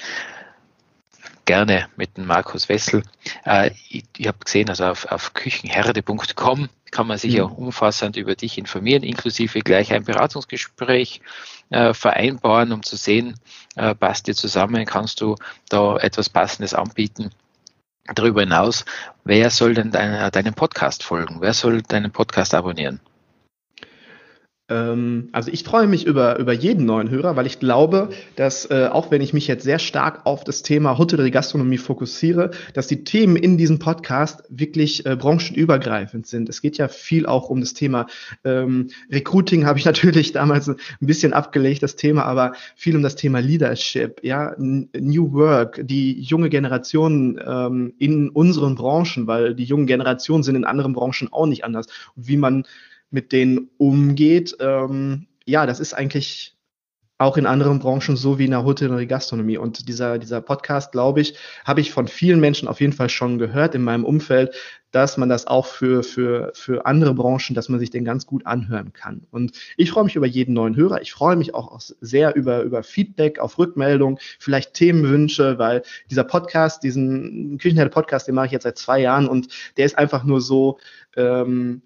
gerne 1.48 1.88
mit 1.96 2.18
dem 2.18 2.27
Markus 2.27 2.70
Wessel. 2.70 3.01
Äh, 3.46 3.72
ich 3.89 4.04
ich 4.16 4.27
habe 4.27 4.38
gesehen, 4.44 4.70
also 4.70 4.86
auf, 4.86 5.06
auf 5.06 5.34
küchenherde.com 5.34 6.70
kann 6.92 7.08
man 7.08 7.18
sich 7.18 7.36
mhm. 7.36 7.44
auch 7.44 7.58
umfassend 7.58 8.16
über 8.18 8.36
dich 8.36 8.60
informieren, 8.60 9.01
inklusive 9.01 9.60
gleich 9.62 9.92
ein 9.92 10.04
Beratungsgespräch 10.04 11.22
äh, 11.70 11.94
vereinbaren, 11.94 12.72
um 12.72 12.84
zu 12.84 12.96
sehen, 12.96 13.39
äh, 13.75 13.96
passt 13.96 14.27
dir 14.27 14.36
zusammen, 14.36 14.86
kannst 14.86 15.22
du 15.22 15.36
da 15.70 15.98
etwas 15.98 16.30
Passendes 16.30 16.74
anbieten. 16.74 17.32
Darüber 18.13 18.42
hinaus, 18.42 18.86
wer 19.25 19.50
soll 19.50 19.74
denn 19.74 19.92
dein, 19.92 20.32
deinem 20.32 20.54
Podcast 20.54 21.04
folgen? 21.04 21.42
Wer 21.42 21.54
soll 21.54 21.82
deinen 21.82 22.12
Podcast 22.12 22.54
abonnieren? 22.54 23.01
Ähm, 24.69 25.29
also 25.31 25.51
ich 25.51 25.63
freue 25.63 25.88
mich 25.88 26.05
über, 26.05 26.39
über 26.39 26.51
jeden 26.51 26.86
neuen 26.86 27.09
Hörer, 27.09 27.36
weil 27.36 27.45
ich 27.45 27.59
glaube, 27.59 28.09
dass 28.36 28.69
äh, 28.69 28.89
auch 28.91 29.12
wenn 29.12 29.21
ich 29.21 29.33
mich 29.33 29.47
jetzt 29.47 29.63
sehr 29.63 29.79
stark 29.79 30.25
auf 30.25 30.43
das 30.43 30.62
Thema 30.62 30.97
Hotellerie 30.97 31.31
Gastronomie 31.31 31.77
fokussiere, 31.77 32.51
dass 32.74 32.88
die 32.88 33.03
Themen 33.03 33.38
in 33.38 33.57
diesem 33.57 33.79
Podcast 33.79 34.43
wirklich 34.50 35.05
äh, 35.05 35.15
branchenübergreifend 35.15 36.27
sind. 36.27 36.50
Es 36.50 36.62
geht 36.62 36.77
ja 36.77 36.89
viel 36.89 37.25
auch 37.25 37.50
um 37.50 37.62
das 37.62 37.74
Thema 37.74 38.07
ähm, 38.43 38.89
Recruiting, 39.09 39.65
habe 39.65 39.79
ich 39.79 39.86
natürlich 39.86 40.33
damals 40.33 40.67
ein 40.67 40.77
bisschen 41.00 41.33
abgelegt, 41.33 41.81
das 41.83 41.95
Thema, 41.95 42.25
aber 42.25 42.53
viel 42.75 42.95
um 42.95 43.03
das 43.03 43.15
Thema 43.15 43.39
Leadership, 43.39 44.19
ja, 44.24 44.53
New 44.57 45.33
Work, 45.33 45.81
die 45.83 46.19
junge 46.19 46.50
Generation 46.50 47.39
ähm, 47.45 47.93
in 48.00 48.29
unseren 48.29 48.75
Branchen, 48.75 49.27
weil 49.27 49.55
die 49.55 49.63
jungen 49.63 49.88
Generationen 49.88 50.43
sind 50.43 50.55
in 50.55 50.65
anderen 50.65 50.93
Branchen 50.93 51.31
auch 51.31 51.45
nicht 51.45 51.63
anders. 51.63 51.88
wie 52.15 52.38
man 52.38 52.65
mit 53.10 53.32
denen 53.32 53.70
umgeht. 53.78 54.56
Ähm, 54.60 55.28
ja, 55.46 55.66
das 55.66 55.80
ist 55.80 55.94
eigentlich 55.94 56.58
auch 57.20 57.38
in 57.38 57.48
anderen 57.48 57.80
Branchen 57.80 58.16
so 58.16 58.38
wie 58.38 58.46
in 58.46 58.52
der 58.52 58.64
Hotellerie 58.64 59.08
Gastronomie. 59.08 59.58
Und 59.58 59.88
dieser, 59.88 60.20
dieser 60.20 60.40
Podcast, 60.40 60.92
glaube 60.92 61.22
ich, 61.22 61.36
habe 61.66 61.82
ich 61.82 61.92
von 61.92 62.08
vielen 62.08 62.40
Menschen 62.40 62.68
auf 62.68 62.80
jeden 62.80 62.94
Fall 62.94 63.10
schon 63.10 63.40
gehört 63.40 63.74
in 63.74 63.82
meinem 63.82 64.06
Umfeld, 64.06 64.54
dass 64.92 65.18
man 65.18 65.28
das 65.28 65.48
auch 65.48 65.66
für, 65.66 66.04
für, 66.04 66.52
für 66.54 66.86
andere 66.86 67.16
Branchen, 67.16 67.56
dass 67.56 67.70
man 67.70 67.80
sich 67.80 67.90
den 67.90 68.06
ganz 68.06 68.28
gut 68.28 68.46
anhören 68.46 68.94
kann. 68.94 69.26
Und 69.32 69.54
ich 69.78 69.90
freue 69.90 70.04
mich 70.04 70.16
über 70.16 70.28
jeden 70.28 70.54
neuen 70.54 70.76
Hörer. 70.76 71.02
Ich 71.02 71.12
freue 71.12 71.36
mich 71.36 71.56
auch 71.56 71.80
sehr 71.80 72.36
über, 72.36 72.62
über 72.62 72.84
Feedback, 72.84 73.40
auf 73.40 73.58
Rückmeldung, 73.58 74.20
vielleicht 74.38 74.76
Themenwünsche, 74.76 75.58
weil 75.58 75.82
dieser 76.12 76.24
Podcast, 76.24 76.84
diesen 76.84 77.58
Küchenherde 77.58 77.90
Podcast, 77.90 78.28
den 78.28 78.36
mache 78.36 78.46
ich 78.48 78.52
jetzt 78.52 78.64
seit 78.64 78.78
zwei 78.78 79.00
Jahren 79.00 79.28
und 79.28 79.48
der 79.78 79.88
ist 79.88 79.98
einfach 79.98 80.24
nur 80.24 80.40
so, 80.40 80.78
ähm, 81.16 81.82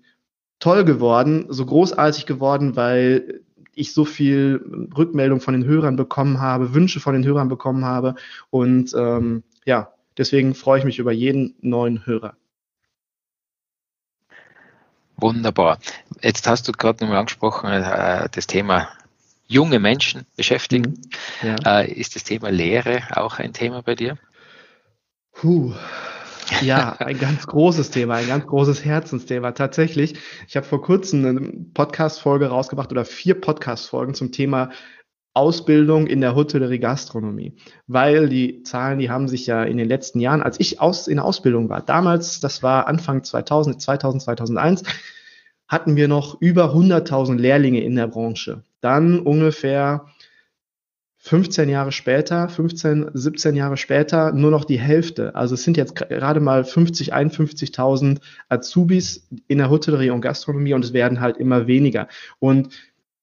toll 0.62 0.86
geworden, 0.86 1.48
so 1.50 1.66
großartig 1.66 2.26
geworden, 2.26 2.78
weil 2.78 3.42
ich 3.76 3.94
so 3.94 4.06
viel 4.06 4.90
Rückmeldung 4.96 5.42
von 5.42 5.54
den 5.54 5.66
Hörern 5.66 5.98
bekommen 5.98 6.40
habe, 6.40 6.74
Wünsche 6.74 7.02
von 7.02 7.14
den 7.14 7.26
Hörern 7.26 7.50
bekommen 7.50 7.84
habe. 7.84 8.16
Und 8.50 8.94
ähm, 8.96 9.44
ja, 9.66 9.94
deswegen 10.18 10.56
freue 10.56 10.80
ich 10.80 10.86
mich 10.86 11.00
über 11.00 11.12
jeden 11.12 11.56
neuen 11.62 12.06
Hörer. 12.06 12.36
Wunderbar. 15.18 15.80
Jetzt 16.22 16.48
hast 16.48 16.68
du 16.68 16.72
gerade 16.72 17.04
nochmal 17.04 17.20
angesprochen, 17.20 17.70
äh, 17.72 18.30
das 18.32 18.48
Thema 18.48 18.90
junge 19.48 19.80
Menschen 19.80 20.26
beschäftigen. 20.36 21.02
Mhm, 21.42 21.56
ja. 21.64 21.82
äh, 21.82 21.92
ist 21.92 22.16
das 22.16 22.24
Thema 22.24 22.50
Lehre 22.50 23.02
auch 23.12 23.40
ein 23.40 23.54
Thema 23.54 23.82
bei 23.82 23.96
dir? 23.96 24.18
Puh, 25.34 25.74
ja, 26.62 26.94
ein 27.00 27.18
ganz 27.18 27.48
großes 27.48 27.92
Thema, 27.92 28.16
ein 28.16 28.28
ganz 28.28 28.46
großes 28.46 28.84
Herzensthema. 28.84 29.52
Tatsächlich, 29.52 30.16
ich 30.48 30.56
habe 30.56 30.66
vor 30.66 30.82
kurzem 30.82 31.26
eine 31.26 31.52
Podcast-Folge 31.74 32.48
rausgebracht 32.48 32.92
oder 32.92 33.06
vier 33.06 33.40
Podcast-Folgen 33.40 34.14
zum 34.14 34.32
Thema 34.32 34.70
Ausbildung 35.34 36.08
in 36.08 36.20
der 36.20 36.36
Hotellerie 36.36 36.80
Gastronomie, 36.80 37.56
weil 37.88 38.28
die 38.28 38.64
Zahlen, 38.64 39.00
die 39.00 39.10
haben 39.10 39.30
sich 39.30 39.48
ja 39.48 39.64
in 39.64 39.78
den 39.78 39.88
letzten 39.88 40.20
Jahren, 40.20 40.42
als 40.42 40.60
ich 40.60 40.82
aus, 40.82 41.08
in 41.08 41.20
Ausbildung 41.20 41.70
war, 41.70 41.82
damals, 41.82 42.42
das 42.42 42.64
war 42.64 42.88
Anfang 42.88 43.24
2000, 43.24 43.82
2000, 43.82 44.24
2001, 44.24 44.84
hatten 45.70 45.96
wir 45.96 46.10
noch 46.10 46.42
über 46.42 46.74
100.000 46.74 47.38
Lehrlinge 47.38 47.82
in 47.82 47.96
der 47.96 48.08
Branche. 48.08 48.64
Dann 48.82 49.20
ungefähr 49.20 50.06
15 51.24 51.70
Jahre 51.70 51.92
später, 51.92 52.50
15, 52.50 53.12
17 53.14 53.56
Jahre 53.56 53.78
später 53.78 54.32
nur 54.32 54.50
noch 54.50 54.66
die 54.66 54.80
Hälfte. 54.80 55.36
Also 55.36 55.54
es 55.54 55.64
sind 55.64 55.78
jetzt 55.78 55.96
gerade 55.96 56.40
mal 56.40 56.64
50, 56.64 57.14
51.000 57.14 58.20
Azubis 58.50 59.28
in 59.48 59.60
der 59.60 59.70
Hotellerie 59.70 60.10
und 60.10 60.22
Gastronomie 60.22 60.74
und 60.74 60.84
es 60.84 60.94
werden 60.94 61.22
halt 61.22 61.38
immer 61.38 61.68
weniger. 61.68 62.08
Und 62.40 62.70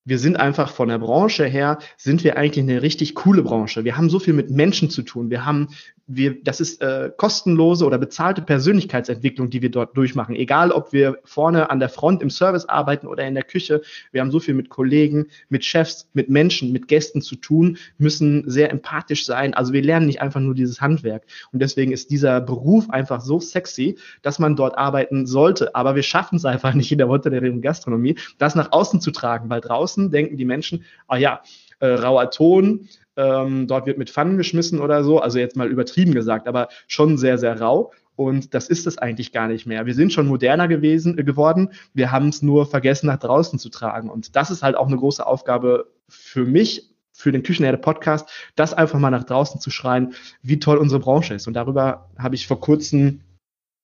wir 0.04 0.20
sind 0.20 0.38
einfach 0.38 0.70
von 0.70 0.88
der 0.88 1.00
Branche 1.00 1.44
her, 1.46 1.78
sind 1.96 2.22
wir 2.22 2.36
eigentlich 2.36 2.62
eine 2.62 2.82
richtig 2.82 3.16
coole 3.16 3.42
Branche. 3.42 3.84
Wir 3.84 3.96
haben 3.96 4.10
so 4.10 4.20
viel 4.20 4.32
mit 4.32 4.48
Menschen 4.48 4.90
zu 4.90 5.02
tun. 5.02 5.28
Wir 5.28 5.44
haben, 5.44 5.68
wir, 6.08 6.42
das 6.42 6.60
ist 6.60 6.80
äh, 6.80 7.12
kostenlose 7.16 7.84
oder 7.84 7.98
bezahlte 7.98 8.40
Persönlichkeitsentwicklung, 8.40 9.50
die 9.50 9.60
wir 9.60 9.70
dort 9.70 9.94
durchmachen. 9.96 10.34
Egal, 10.34 10.72
ob 10.72 10.92
wir 10.94 11.18
vorne 11.24 11.70
an 11.70 11.80
der 11.80 11.90
Front 11.90 12.22
im 12.22 12.30
Service 12.30 12.64
arbeiten 12.64 13.06
oder 13.06 13.26
in 13.26 13.34
der 13.34 13.44
Küche. 13.44 13.82
Wir 14.10 14.22
haben 14.22 14.30
so 14.30 14.40
viel 14.40 14.54
mit 14.54 14.70
Kollegen, 14.70 15.26
mit 15.50 15.66
Chefs, 15.66 16.08
mit 16.14 16.30
Menschen, 16.30 16.72
mit 16.72 16.88
Gästen 16.88 17.20
zu 17.20 17.36
tun, 17.36 17.76
müssen 17.98 18.48
sehr 18.48 18.70
empathisch 18.70 19.26
sein. 19.26 19.52
Also 19.52 19.74
wir 19.74 19.82
lernen 19.82 20.06
nicht 20.06 20.22
einfach 20.22 20.40
nur 20.40 20.54
dieses 20.54 20.80
Handwerk. 20.80 21.24
Und 21.52 21.60
deswegen 21.60 21.92
ist 21.92 22.10
dieser 22.10 22.40
Beruf 22.40 22.88
einfach 22.88 23.20
so 23.20 23.38
sexy, 23.38 23.98
dass 24.22 24.38
man 24.38 24.56
dort 24.56 24.78
arbeiten 24.78 25.26
sollte. 25.26 25.74
Aber 25.74 25.94
wir 25.94 26.02
schaffen 26.02 26.36
es 26.36 26.46
einfach 26.46 26.72
nicht 26.72 26.90
in 26.90 26.98
der 26.98 27.08
Hotellerie 27.08 27.50
und 27.50 27.60
Gastronomie, 27.60 28.16
das 28.38 28.54
nach 28.54 28.72
außen 28.72 29.02
zu 29.02 29.10
tragen, 29.10 29.50
weil 29.50 29.60
draußen 29.60 30.10
denken 30.10 30.38
die 30.38 30.46
Menschen, 30.46 30.84
ah 31.06 31.18
ja, 31.18 31.42
äh, 31.80 31.86
rauer 31.86 32.30
Ton, 32.30 32.88
ähm, 33.16 33.66
dort 33.66 33.86
wird 33.86 33.98
mit 33.98 34.10
Pfannen 34.10 34.36
geschmissen 34.36 34.80
oder 34.80 35.02
so, 35.04 35.20
also 35.20 35.38
jetzt 35.38 35.56
mal 35.56 35.68
übertrieben 35.68 36.14
gesagt, 36.14 36.46
aber 36.46 36.68
schon 36.86 37.18
sehr, 37.18 37.38
sehr 37.38 37.60
rau. 37.60 37.92
Und 38.14 38.52
das 38.52 38.68
ist 38.68 38.86
es 38.86 38.98
eigentlich 38.98 39.30
gar 39.30 39.46
nicht 39.46 39.64
mehr. 39.66 39.86
Wir 39.86 39.94
sind 39.94 40.12
schon 40.12 40.26
moderner 40.26 40.66
gewesen, 40.66 41.18
äh, 41.18 41.24
geworden. 41.24 41.70
Wir 41.94 42.10
haben 42.10 42.28
es 42.28 42.42
nur 42.42 42.66
vergessen, 42.66 43.06
nach 43.06 43.18
draußen 43.18 43.58
zu 43.58 43.68
tragen. 43.68 44.10
Und 44.10 44.34
das 44.34 44.50
ist 44.50 44.62
halt 44.62 44.76
auch 44.76 44.88
eine 44.88 44.96
große 44.96 45.24
Aufgabe 45.24 45.86
für 46.08 46.44
mich, 46.44 46.90
für 47.12 47.32
den 47.32 47.42
Küchenherde 47.42 47.78
Podcast, 47.78 48.28
das 48.56 48.74
einfach 48.74 48.98
mal 48.98 49.10
nach 49.10 49.24
draußen 49.24 49.60
zu 49.60 49.70
schreien, 49.70 50.14
wie 50.42 50.58
toll 50.58 50.78
unsere 50.78 51.00
Branche 51.00 51.34
ist. 51.34 51.46
Und 51.46 51.54
darüber 51.54 52.08
habe 52.18 52.34
ich 52.34 52.46
vor 52.46 52.60
kurzem 52.60 53.20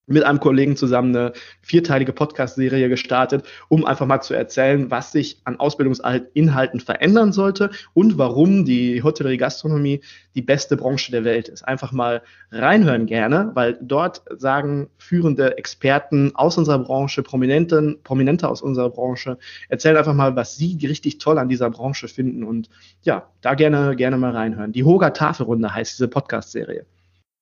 mit 0.07 0.25
einem 0.25 0.41
Kollegen 0.41 0.77
zusammen 0.77 1.17
eine 1.17 1.33
vierteilige 1.63 2.13
Podcast-Serie 2.13 2.89
gestartet, 2.89 3.45
um 3.69 3.85
einfach 3.87 4.07
mal 4.07 4.21
zu 4.21 4.35
erzählen, 4.35 4.91
was 4.91 5.13
sich 5.13 5.41
an 5.45 5.59
Ausbildungsinhalten 5.59 6.81
verändern 6.81 7.33
sollte 7.33 7.71
und 7.95 8.19
warum 8.19 8.65
die 8.65 9.03
Hotellerie 9.03 9.39
Gastronomie 9.39 10.01
die 10.35 10.43
beste 10.43 10.77
Branche 10.77 11.11
der 11.11 11.25
Welt 11.25 11.49
ist. 11.49 11.63
Einfach 11.63 11.93
mal 11.93 12.23
reinhören 12.51 13.07
gerne, 13.07 13.51
weil 13.55 13.79
dort 13.81 14.23
sagen 14.37 14.91
führende 14.99 15.57
Experten 15.57 16.33
aus 16.35 16.59
unserer 16.59 16.81
Branche, 16.81 17.23
Prominenten, 17.23 18.03
Prominente 18.03 18.49
aus 18.49 18.61
unserer 18.61 18.91
Branche, 18.91 19.39
erzählen 19.69 19.97
einfach 19.97 20.15
mal, 20.15 20.37
was 20.37 20.57
sie 20.57 20.79
richtig 20.87 21.19
toll 21.19 21.39
an 21.39 21.49
dieser 21.49 21.71
Branche 21.71 22.09
finden 22.09 22.45
und 22.45 22.69
ja, 23.03 23.31
da 23.41 23.55
gerne, 23.55 23.97
gerne 23.97 24.19
mal 24.19 24.33
reinhören. 24.33 24.73
Die 24.73 24.85
Hoga 24.85 25.11
Tafelrunde 25.11 25.75
heißt 25.75 25.99
diese 25.99 26.09
Podcast-Serie 26.09 26.85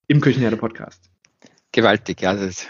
im 0.07 0.21
Küchenherde 0.21 0.57
Podcast 0.57 1.12
gewaltig. 1.73 2.21
Ja, 2.21 2.35
das, 2.35 2.67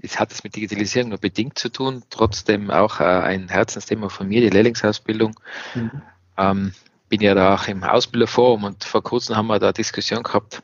es 0.00 0.18
hat 0.18 0.32
es 0.32 0.44
mit 0.44 0.56
Digitalisierung 0.56 1.10
nur 1.10 1.18
bedingt 1.18 1.58
zu 1.58 1.68
tun, 1.68 2.02
trotzdem 2.10 2.70
auch 2.70 3.00
äh, 3.00 3.04
ein 3.04 3.48
Herzensthema 3.48 4.08
von 4.08 4.28
mir, 4.28 4.40
die 4.40 4.50
Lehrlingsausbildung. 4.50 5.38
Mhm. 5.74 6.02
Ähm, 6.38 6.72
bin 7.08 7.20
ja 7.20 7.34
da 7.34 7.54
auch 7.54 7.68
im 7.68 7.84
Ausbilderforum 7.84 8.64
und 8.64 8.84
vor 8.84 9.02
kurzem 9.02 9.36
haben 9.36 9.48
wir 9.48 9.58
da 9.58 9.72
Diskussion 9.72 10.22
gehabt, 10.22 10.62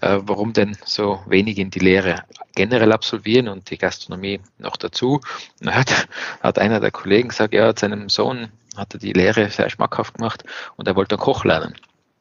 äh, 0.00 0.18
warum 0.22 0.52
denn 0.52 0.76
so 0.84 1.20
wenig 1.26 1.58
in 1.58 1.70
die 1.70 1.80
Lehre 1.80 2.24
generell 2.54 2.92
absolvieren 2.92 3.48
und 3.48 3.70
die 3.70 3.78
Gastronomie 3.78 4.40
noch 4.58 4.76
dazu. 4.76 5.20
Da 5.60 5.72
hat, 5.72 6.08
hat 6.42 6.58
einer 6.58 6.80
der 6.80 6.92
Kollegen 6.92 7.30
gesagt, 7.30 7.54
ja, 7.54 7.76
seinem 7.76 8.08
Sohn 8.08 8.52
hat 8.76 8.94
er 8.94 9.00
die 9.00 9.12
Lehre 9.12 9.50
sehr 9.50 9.68
schmackhaft 9.68 10.14
gemacht 10.14 10.44
und 10.76 10.86
er 10.86 10.94
wollte 10.94 11.16
Koch 11.16 11.44
lernen. 11.44 11.74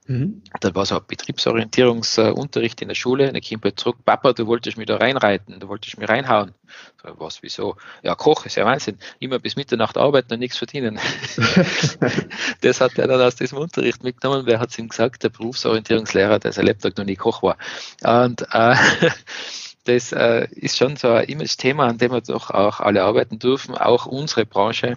Mhm. 0.10 0.42
Dann 0.60 0.74
war 0.74 0.88
so 0.88 0.96
ein 0.96 1.04
Betriebsorientierungsunterricht 1.08 2.82
in 2.82 2.88
der 2.88 2.96
Schule. 2.96 3.32
Dann 3.32 3.42
kam 3.42 3.62
ich 3.64 3.76
zurück, 3.76 3.98
Papa, 4.04 4.34
du 4.34 4.48
wolltest 4.48 4.76
mich 4.76 4.88
da 4.88 4.98
reinreiten, 4.98 5.60
du 5.60 5.68
wolltest 5.68 6.00
mich 6.00 6.10
reinhauen. 6.10 6.56
So, 7.04 7.10
was, 7.20 7.44
wieso? 7.44 7.76
Ja, 8.02 8.16
Koch 8.16 8.48
ist 8.48 8.56
ja 8.56 8.66
Wahnsinn. 8.66 8.98
Immer 9.20 9.38
bis 9.38 9.56
Mitternacht 9.56 10.00
arbeiten 10.00 10.34
und 10.34 10.40
nichts 10.40 10.58
verdienen. 10.58 10.98
das 12.62 12.82
hat 12.82 12.98
er 12.98 13.08
dann 13.08 13.22
aus 13.22 13.36
diesem 13.36 13.60
Unterricht 13.60 14.04
mitgenommen. 14.04 14.48
Wer 14.48 14.60
hat 14.60 14.72
es 14.72 14.80
ihm 14.80 14.90
gesagt? 14.90 15.22
Der 15.24 15.30
Berufsorientierungslehrer, 15.30 16.40
der 16.40 16.54
sein 16.54 16.66
Laptop 16.66 16.98
noch 16.98 17.06
nie 17.06 17.16
Koch 17.16 17.44
war. 17.44 17.58
Und 18.04 18.48
äh, 18.52 18.76
das 19.84 20.12
äh, 20.12 20.48
ist 20.56 20.76
schon 20.76 20.96
so 20.96 21.10
ein 21.10 21.26
Image-Thema, 21.26 21.86
an 21.86 22.00
dem 22.00 22.12
wir 22.12 22.22
doch 22.22 22.50
auch 22.50 22.80
alle 22.80 23.04
arbeiten 23.04 23.38
dürfen, 23.38 23.76
auch 23.76 24.08
unsere 24.08 24.48
Branche, 24.48 24.96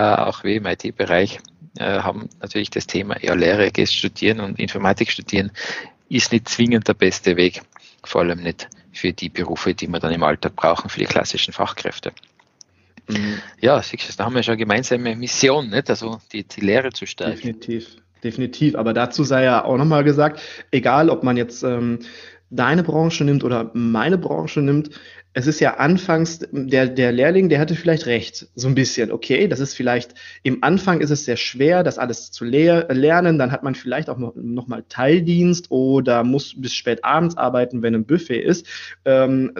auch 0.00 0.44
wir 0.44 0.56
im 0.56 0.66
IT-Bereich 0.66 1.38
äh, 1.78 2.00
haben 2.00 2.28
natürlich 2.40 2.70
das 2.70 2.86
Thema, 2.86 3.16
ja, 3.22 3.34
Lehre, 3.34 3.70
studieren 3.86 4.40
und 4.40 4.58
Informatik 4.58 5.10
studieren, 5.10 5.50
ist 6.08 6.32
nicht 6.32 6.48
zwingend 6.48 6.88
der 6.88 6.94
beste 6.94 7.36
Weg, 7.36 7.62
vor 8.04 8.22
allem 8.22 8.42
nicht 8.42 8.68
für 8.92 9.12
die 9.12 9.28
Berufe, 9.28 9.74
die 9.74 9.88
wir 9.88 9.98
dann 9.98 10.12
im 10.12 10.22
Alltag 10.22 10.54
brauchen, 10.54 10.88
für 10.88 11.00
die 11.00 11.06
klassischen 11.06 11.52
Fachkräfte. 11.52 12.12
Mhm. 13.08 13.38
Ja, 13.60 13.82
siehst 13.82 14.18
da 14.18 14.24
haben 14.24 14.34
wir 14.34 14.42
schon 14.42 14.52
eine 14.52 14.60
gemeinsame 14.60 15.14
Mission, 15.16 15.70
nicht? 15.70 15.90
also 15.90 16.20
die, 16.32 16.44
die 16.44 16.60
Lehre 16.60 16.90
zu 16.90 17.06
stärken. 17.06 17.36
Definitiv, 17.36 17.96
definitiv. 18.22 18.76
Aber 18.76 18.94
dazu 18.94 19.24
sei 19.24 19.44
ja 19.44 19.64
auch 19.64 19.76
nochmal 19.76 20.04
gesagt, 20.04 20.40
egal 20.70 21.10
ob 21.10 21.22
man 21.22 21.36
jetzt 21.36 21.62
ähm, 21.62 21.98
deine 22.50 22.82
Branche 22.82 23.24
nimmt 23.24 23.44
oder 23.44 23.70
meine 23.74 24.16
Branche 24.16 24.60
nimmt, 24.60 24.90
es 25.36 25.48
ist 25.48 25.58
ja 25.58 25.74
anfangs, 25.74 26.46
der, 26.52 26.86
der 26.86 27.10
Lehrling, 27.10 27.48
der 27.48 27.58
hatte 27.58 27.74
vielleicht 27.74 28.06
recht, 28.06 28.46
so 28.54 28.68
ein 28.68 28.76
bisschen. 28.76 29.10
Okay, 29.10 29.48
das 29.48 29.58
ist 29.58 29.74
vielleicht, 29.74 30.14
im 30.44 30.62
Anfang 30.62 31.00
ist 31.00 31.10
es 31.10 31.24
sehr 31.24 31.36
schwer, 31.36 31.82
das 31.82 31.98
alles 31.98 32.30
zu 32.30 32.44
lehr 32.44 32.86
lernen. 32.90 33.36
Dann 33.36 33.50
hat 33.50 33.64
man 33.64 33.74
vielleicht 33.74 34.08
auch 34.08 34.18
noch, 34.18 34.34
noch 34.36 34.68
mal 34.68 34.84
Teildienst 34.88 35.72
oder 35.72 36.22
muss 36.22 36.54
bis 36.60 36.72
spät 36.72 37.04
abends 37.04 37.36
arbeiten, 37.36 37.82
wenn 37.82 37.96
ein 37.96 38.06
Buffet 38.06 38.40
ist. 38.40 38.66
Ähm, 39.04 39.52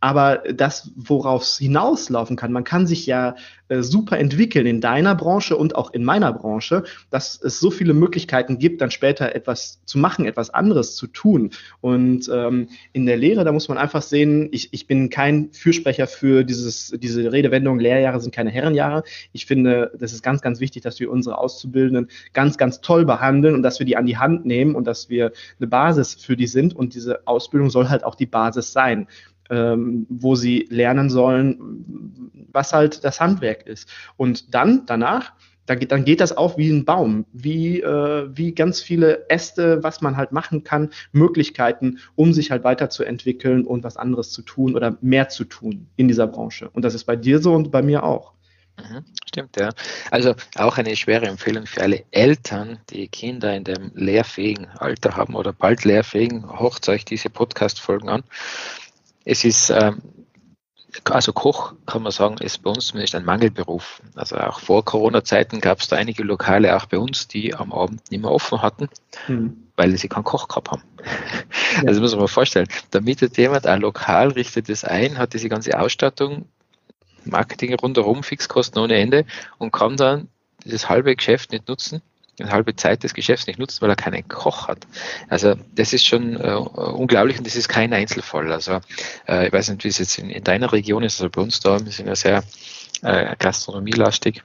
aber 0.00 0.42
das, 0.52 0.92
worauf 0.94 1.42
es 1.42 1.58
hinauslaufen 1.58 2.36
kann, 2.36 2.52
man 2.52 2.64
kann 2.64 2.86
sich 2.86 3.06
ja 3.06 3.34
äh, 3.68 3.82
super 3.82 4.18
entwickeln 4.18 4.66
in 4.66 4.80
deiner 4.80 5.14
Branche 5.14 5.56
und 5.56 5.74
auch 5.74 5.92
in 5.92 6.04
meiner 6.04 6.32
Branche, 6.32 6.84
dass 7.10 7.40
es 7.42 7.58
so 7.58 7.70
viele 7.70 7.94
Möglichkeiten 7.94 8.58
gibt, 8.58 8.80
dann 8.80 8.90
später 8.90 9.34
etwas 9.34 9.80
zu 9.86 9.98
machen, 9.98 10.26
etwas 10.26 10.50
anderes 10.50 10.96
zu 10.96 11.06
tun. 11.06 11.50
Und 11.80 12.30
ähm, 12.32 12.68
in 12.92 13.06
der 13.06 13.16
Lehre, 13.16 13.44
da 13.44 13.52
muss 13.52 13.68
man 13.68 13.78
einfach 13.78 14.02
sehen, 14.02 14.48
ich, 14.52 14.72
ich 14.72 14.86
bin 14.86 15.08
kein 15.16 15.50
Fürsprecher 15.50 16.06
für 16.06 16.44
dieses, 16.44 16.92
diese 16.98 17.32
Redewendung, 17.32 17.80
Lehrjahre 17.80 18.20
sind 18.20 18.34
keine 18.34 18.50
Herrenjahre. 18.50 19.02
Ich 19.32 19.46
finde, 19.46 19.90
das 19.98 20.12
ist 20.12 20.22
ganz, 20.22 20.42
ganz 20.42 20.60
wichtig, 20.60 20.82
dass 20.82 21.00
wir 21.00 21.10
unsere 21.10 21.38
Auszubildenden 21.38 22.08
ganz, 22.34 22.58
ganz 22.58 22.82
toll 22.82 23.06
behandeln 23.06 23.54
und 23.54 23.62
dass 23.62 23.78
wir 23.78 23.86
die 23.86 23.96
an 23.96 24.04
die 24.04 24.18
Hand 24.18 24.44
nehmen 24.44 24.74
und 24.74 24.86
dass 24.86 25.08
wir 25.08 25.32
eine 25.58 25.68
Basis 25.68 26.16
für 26.16 26.36
die 26.36 26.46
sind. 26.46 26.76
Und 26.76 26.94
diese 26.94 27.26
Ausbildung 27.26 27.70
soll 27.70 27.88
halt 27.88 28.04
auch 28.04 28.14
die 28.14 28.26
Basis 28.26 28.74
sein 28.74 29.06
ähm, 29.48 30.06
wo 30.10 30.34
sie 30.34 30.66
lernen 30.68 31.08
sollen, 31.08 32.48
was 32.52 32.74
halt 32.74 33.02
das 33.02 33.18
Handwerk 33.18 33.66
ist. 33.66 33.88
Und 34.18 34.54
dann, 34.54 34.82
danach, 34.84 35.32
dann 35.66 35.78
geht, 35.78 35.92
dann 35.92 36.04
geht 36.04 36.20
das 36.20 36.36
auch 36.36 36.56
wie 36.56 36.70
ein 36.70 36.84
Baum, 36.84 37.26
wie, 37.32 37.80
äh, 37.80 38.28
wie 38.32 38.54
ganz 38.54 38.80
viele 38.80 39.28
Äste, 39.28 39.82
was 39.82 40.00
man 40.00 40.16
halt 40.16 40.32
machen 40.32 40.64
kann, 40.64 40.90
Möglichkeiten, 41.12 41.98
um 42.14 42.32
sich 42.32 42.50
halt 42.50 42.64
weiterzuentwickeln 42.64 43.66
und 43.66 43.84
was 43.84 43.96
anderes 43.96 44.30
zu 44.30 44.42
tun 44.42 44.74
oder 44.74 44.96
mehr 45.00 45.28
zu 45.28 45.44
tun 45.44 45.88
in 45.96 46.08
dieser 46.08 46.26
Branche. 46.26 46.70
Und 46.70 46.84
das 46.84 46.94
ist 46.94 47.04
bei 47.04 47.16
dir 47.16 47.40
so 47.40 47.54
und 47.54 47.70
bei 47.70 47.82
mir 47.82 48.04
auch. 48.04 48.32
Mhm, 48.78 49.04
stimmt, 49.26 49.56
ja. 49.58 49.70
Also 50.10 50.34
auch 50.56 50.76
eine 50.76 50.96
schwere 50.96 51.26
Empfehlung 51.26 51.66
für 51.66 51.82
alle 51.82 52.04
Eltern, 52.10 52.78
die 52.90 53.08
Kinder 53.08 53.56
in 53.56 53.64
dem 53.64 53.90
lehrfähigen 53.94 54.66
Alter 54.66 55.16
haben 55.16 55.34
oder 55.34 55.52
bald 55.52 55.84
lehrfähigen, 55.84 56.46
hocht 56.58 56.88
euch 56.88 57.04
diese 57.04 57.30
Podcast-Folgen 57.30 58.08
an. 58.08 58.22
Es 59.24 59.44
ist, 59.44 59.70
ähm, 59.70 60.02
also 61.04 61.32
Koch 61.32 61.74
kann 61.86 62.02
man 62.02 62.12
sagen, 62.12 62.38
ist 62.38 62.62
bei 62.62 62.70
uns 62.70 62.88
zumindest 62.88 63.14
ein 63.14 63.24
Mangelberuf. 63.24 64.00
Also 64.14 64.36
auch 64.36 64.60
vor 64.60 64.84
Corona-Zeiten 64.84 65.60
gab 65.60 65.80
es 65.80 65.88
da 65.88 65.96
einige 65.96 66.22
Lokale, 66.22 66.76
auch 66.76 66.86
bei 66.86 66.98
uns, 66.98 67.28
die 67.28 67.54
am 67.54 67.72
Abend 67.72 68.10
nicht 68.10 68.20
mehr 68.20 68.30
offen 68.30 68.62
hatten, 68.62 68.88
mhm. 69.28 69.68
weil 69.76 69.96
sie 69.96 70.08
keinen 70.08 70.24
Koch 70.24 70.48
gehabt 70.48 70.70
haben. 70.70 70.82
Ja. 71.76 71.88
Also 71.88 72.00
muss 72.00 72.12
man 72.12 72.20
mal 72.20 72.28
vorstellen, 72.28 72.68
da 72.90 73.00
mietet 73.00 73.36
jemand 73.36 73.66
ein 73.66 73.80
Lokal, 73.80 74.28
richtet 74.28 74.68
es 74.68 74.84
ein, 74.84 75.18
hat 75.18 75.34
diese 75.34 75.48
ganze 75.48 75.78
Ausstattung, 75.78 76.46
Marketing 77.24 77.74
rundherum, 77.74 78.22
Fixkosten 78.22 78.80
ohne 78.80 78.96
Ende 78.96 79.24
und 79.58 79.72
kann 79.72 79.96
dann 79.96 80.28
das 80.64 80.88
halbe 80.88 81.14
Geschäft 81.14 81.52
nicht 81.52 81.68
nutzen 81.68 82.02
eine 82.38 82.50
halbe 82.50 82.76
Zeit 82.76 83.02
des 83.02 83.14
Geschäfts 83.14 83.46
nicht 83.46 83.58
nutzt, 83.58 83.80
weil 83.82 83.90
er 83.90 83.96
keinen 83.96 84.26
Koch 84.28 84.68
hat. 84.68 84.86
Also 85.28 85.54
das 85.74 85.92
ist 85.92 86.06
schon 86.06 86.36
äh, 86.36 86.54
unglaublich 86.54 87.38
und 87.38 87.46
das 87.46 87.56
ist 87.56 87.68
kein 87.68 87.92
Einzelfall. 87.92 88.52
Also 88.52 88.80
äh, 89.28 89.46
ich 89.46 89.52
weiß 89.52 89.70
nicht, 89.70 89.84
wie 89.84 89.88
es 89.88 89.98
jetzt 89.98 90.18
in, 90.18 90.30
in 90.30 90.44
deiner 90.44 90.72
Region 90.72 91.02
ist, 91.02 91.20
also 91.20 91.30
bei 91.30 91.42
uns 91.42 91.60
da, 91.60 91.82
wir 91.84 91.92
sind 91.92 92.08
ja 92.08 92.16
sehr 92.16 92.44
äh, 93.02 93.34
gastronomielastig. 93.38 94.42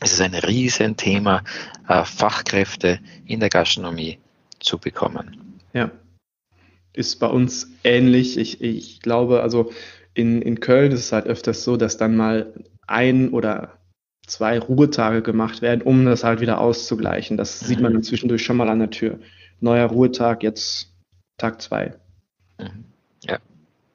Es 0.00 0.12
ist 0.12 0.20
ein 0.20 0.34
Riesenthema, 0.34 1.42
äh, 1.88 2.04
Fachkräfte 2.04 3.00
in 3.24 3.40
der 3.40 3.48
Gastronomie 3.48 4.18
zu 4.60 4.78
bekommen. 4.78 5.60
Ja, 5.72 5.90
ist 6.92 7.18
bei 7.18 7.28
uns 7.28 7.70
ähnlich. 7.84 8.36
Ich, 8.36 8.60
ich 8.60 9.00
glaube, 9.00 9.42
also 9.42 9.72
in, 10.14 10.42
in 10.42 10.60
Köln 10.60 10.92
ist 10.92 11.00
es 11.00 11.12
halt 11.12 11.26
öfters 11.26 11.64
so, 11.64 11.76
dass 11.76 11.96
dann 11.96 12.16
mal 12.16 12.52
ein 12.86 13.30
oder 13.30 13.78
zwei 14.26 14.58
Ruhetage 14.58 15.22
gemacht 15.22 15.62
werden, 15.62 15.82
um 15.82 16.04
das 16.04 16.24
halt 16.24 16.40
wieder 16.40 16.60
auszugleichen. 16.60 17.36
Das 17.36 17.62
mhm. 17.62 17.66
sieht 17.66 17.80
man 17.80 17.92
dann 17.92 18.02
zwischendurch 18.02 18.44
schon 18.44 18.56
mal 18.56 18.68
an 18.68 18.80
der 18.80 18.90
Tür. 18.90 19.18
Neuer 19.60 19.86
Ruhetag, 19.86 20.42
jetzt 20.42 20.92
Tag 21.38 21.62
zwei. 21.62 21.94
Mhm. 22.58 22.84
Ja, 23.22 23.38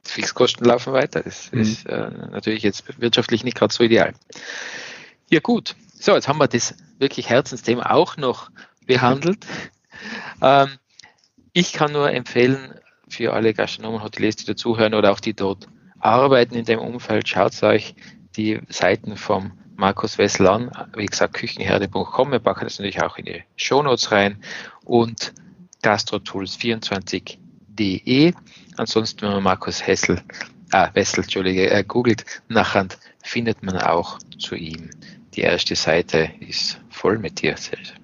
Fixkosten 0.03 0.65
laufen 0.65 0.93
weiter. 0.93 1.21
Das 1.23 1.51
mhm. 1.51 1.61
ist 1.61 1.85
äh, 1.85 2.09
natürlich 2.31 2.63
jetzt 2.63 2.99
wirtschaftlich 2.99 3.43
nicht 3.43 3.57
gerade 3.57 3.73
so 3.73 3.83
ideal. 3.83 4.13
Ja 5.29 5.39
gut, 5.39 5.75
so 5.93 6.13
jetzt 6.13 6.27
haben 6.27 6.39
wir 6.39 6.47
das 6.47 6.75
wirklich 6.97 7.29
Herzensthema 7.29 7.91
auch 7.91 8.17
noch 8.17 8.49
behandelt. 8.85 9.45
Ähm, 10.41 10.69
ich 11.53 11.73
kann 11.73 11.91
nur 11.91 12.11
empfehlen 12.11 12.73
für 13.07 13.33
alle 13.33 13.53
Gastronomen, 13.53 14.01
Hoteliers, 14.01 14.37
die 14.37 14.45
dazuhören 14.45 14.95
oder 14.95 15.11
auch 15.11 15.19
die 15.19 15.35
dort 15.35 15.67
arbeiten 15.99 16.55
in 16.55 16.65
dem 16.65 16.79
Umfeld, 16.79 17.27
schaut 17.27 17.61
euch 17.61 17.93
die 18.35 18.59
Seiten 18.69 19.17
vom 19.17 19.51
Markus 19.81 20.17
Wessel 20.19 20.47
an. 20.47 20.71
Wie 20.95 21.07
gesagt, 21.07 21.33
küchenherde.com. 21.33 22.31
Wir 22.31 22.37
packen 22.37 22.65
das 22.65 22.77
natürlich 22.77 23.01
auch 23.01 23.17
in 23.17 23.25
die 23.25 23.41
Shownotes 23.55 24.11
rein 24.11 24.37
und 24.85 25.33
gastrotools24.de. 25.81 28.33
Ansonsten, 28.77 29.23
wenn 29.23 29.31
man 29.31 29.41
Markus 29.41 29.83
Hessel, 29.85 30.21
ah, 30.71 30.91
Wessel, 30.93 31.23
Entschuldige, 31.23 31.71
äh, 31.71 31.83
googelt, 31.83 32.23
nachher 32.47 32.89
findet 33.23 33.63
man 33.63 33.79
auch 33.79 34.19
zu 34.37 34.53
ihm. 34.53 34.91
Die 35.35 35.41
erste 35.41 35.75
Seite 35.75 36.31
ist 36.39 36.79
voll 36.89 37.17
mit 37.17 37.41
dir. 37.41 37.55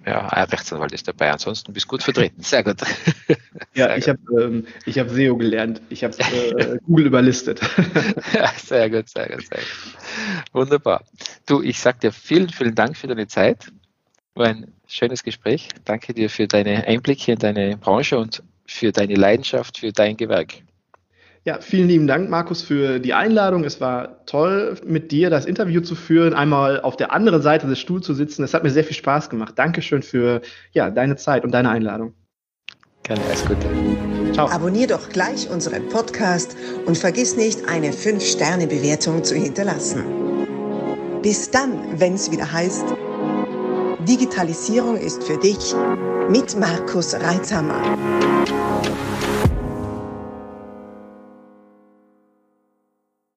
Ja, 0.05 0.27
ein 0.27 0.45
Rechtsanwalt 0.45 0.93
ist 0.93 1.07
dabei. 1.07 1.31
Ansonsten 1.31 1.73
bist 1.73 1.85
du 1.85 1.89
gut 1.89 2.03
vertreten. 2.03 2.41
Sehr 2.41 2.63
gut. 2.63 2.77
Ja, 3.73 3.87
sehr 3.87 3.97
ich 3.97 4.09
habe 4.09 4.19
ähm, 4.41 4.67
hab 4.87 5.09
SEO 5.09 5.35
gelernt. 5.35 5.81
Ich 5.89 6.03
habe 6.03 6.15
äh, 6.19 6.77
Google 6.85 7.07
überlistet. 7.07 7.59
ja, 8.33 8.51
sehr 8.57 8.89
gut, 8.89 9.09
sehr 9.09 9.27
gut, 9.29 9.47
sehr 9.47 9.59
gut. 9.59 9.97
Wunderbar. 10.53 11.03
Du, 11.45 11.61
ich 11.61 11.79
sage 11.79 11.99
dir 11.99 12.11
vielen, 12.11 12.49
vielen 12.49 12.75
Dank 12.75 12.97
für 12.97 13.07
deine 13.07 13.27
Zeit. 13.27 13.67
War 14.35 14.47
ein 14.47 14.73
schönes 14.87 15.23
Gespräch. 15.23 15.69
Danke 15.85 16.13
dir 16.13 16.29
für 16.29 16.47
deine 16.47 16.85
Einblicke 16.87 17.33
in 17.33 17.39
deine 17.39 17.77
Branche 17.77 18.17
und 18.17 18.41
für 18.67 18.91
deine 18.91 19.15
Leidenschaft 19.15 19.79
für 19.79 19.91
dein 19.91 20.17
Gewerk. 20.17 20.61
Ja, 21.47 21.61
vielen 21.61 21.87
lieben 21.87 22.07
Dank, 22.07 22.29
Markus, 22.29 22.61
für 22.61 22.99
die 22.99 23.13
Einladung. 23.13 23.63
Es 23.63 23.79
war 23.79 24.25
toll, 24.25 24.75
mit 24.85 25.13
dir 25.13 25.29
das 25.29 25.45
Interview 25.45 25.79
zu 25.79 25.95
führen, 25.95 26.33
einmal 26.33 26.81
auf 26.81 26.97
der 26.97 27.13
anderen 27.13 27.41
Seite 27.41 27.67
des 27.67 27.79
Stuhls 27.79 28.05
zu 28.05 28.13
sitzen. 28.13 28.43
Es 28.43 28.53
hat 28.53 28.63
mir 28.63 28.69
sehr 28.69 28.83
viel 28.83 28.97
Spaß 28.97 29.29
gemacht. 29.29 29.53
Dankeschön 29.55 30.03
für 30.03 30.41
ja, 30.73 30.89
deine 30.89 31.15
Zeit 31.15 31.45
und 31.45 31.51
deine 31.51 31.69
Einladung. 31.69 32.13
Gerne, 33.03 33.21
alles 33.29 33.45
Gute. 33.45 33.65
Ciao. 34.33 34.49
Abonnier 34.49 34.87
doch 34.87 35.07
gleich 35.07 35.49
unseren 35.49 35.87
Podcast 35.87 36.57
und 36.85 36.97
vergiss 36.97 37.37
nicht, 37.37 37.65
eine 37.69 37.91
5-Sterne-Bewertung 37.91 39.23
zu 39.23 39.35
hinterlassen. 39.35 40.03
Bis 41.21 41.49
dann, 41.49 41.97
wenn 41.97 42.15
es 42.15 42.29
wieder 42.29 42.51
heißt, 42.51 42.87
Digitalisierung 44.05 44.97
ist 44.97 45.23
für 45.23 45.37
dich 45.37 45.73
mit 46.29 46.59
Markus 46.59 47.13
Reitzhammer. 47.13 47.81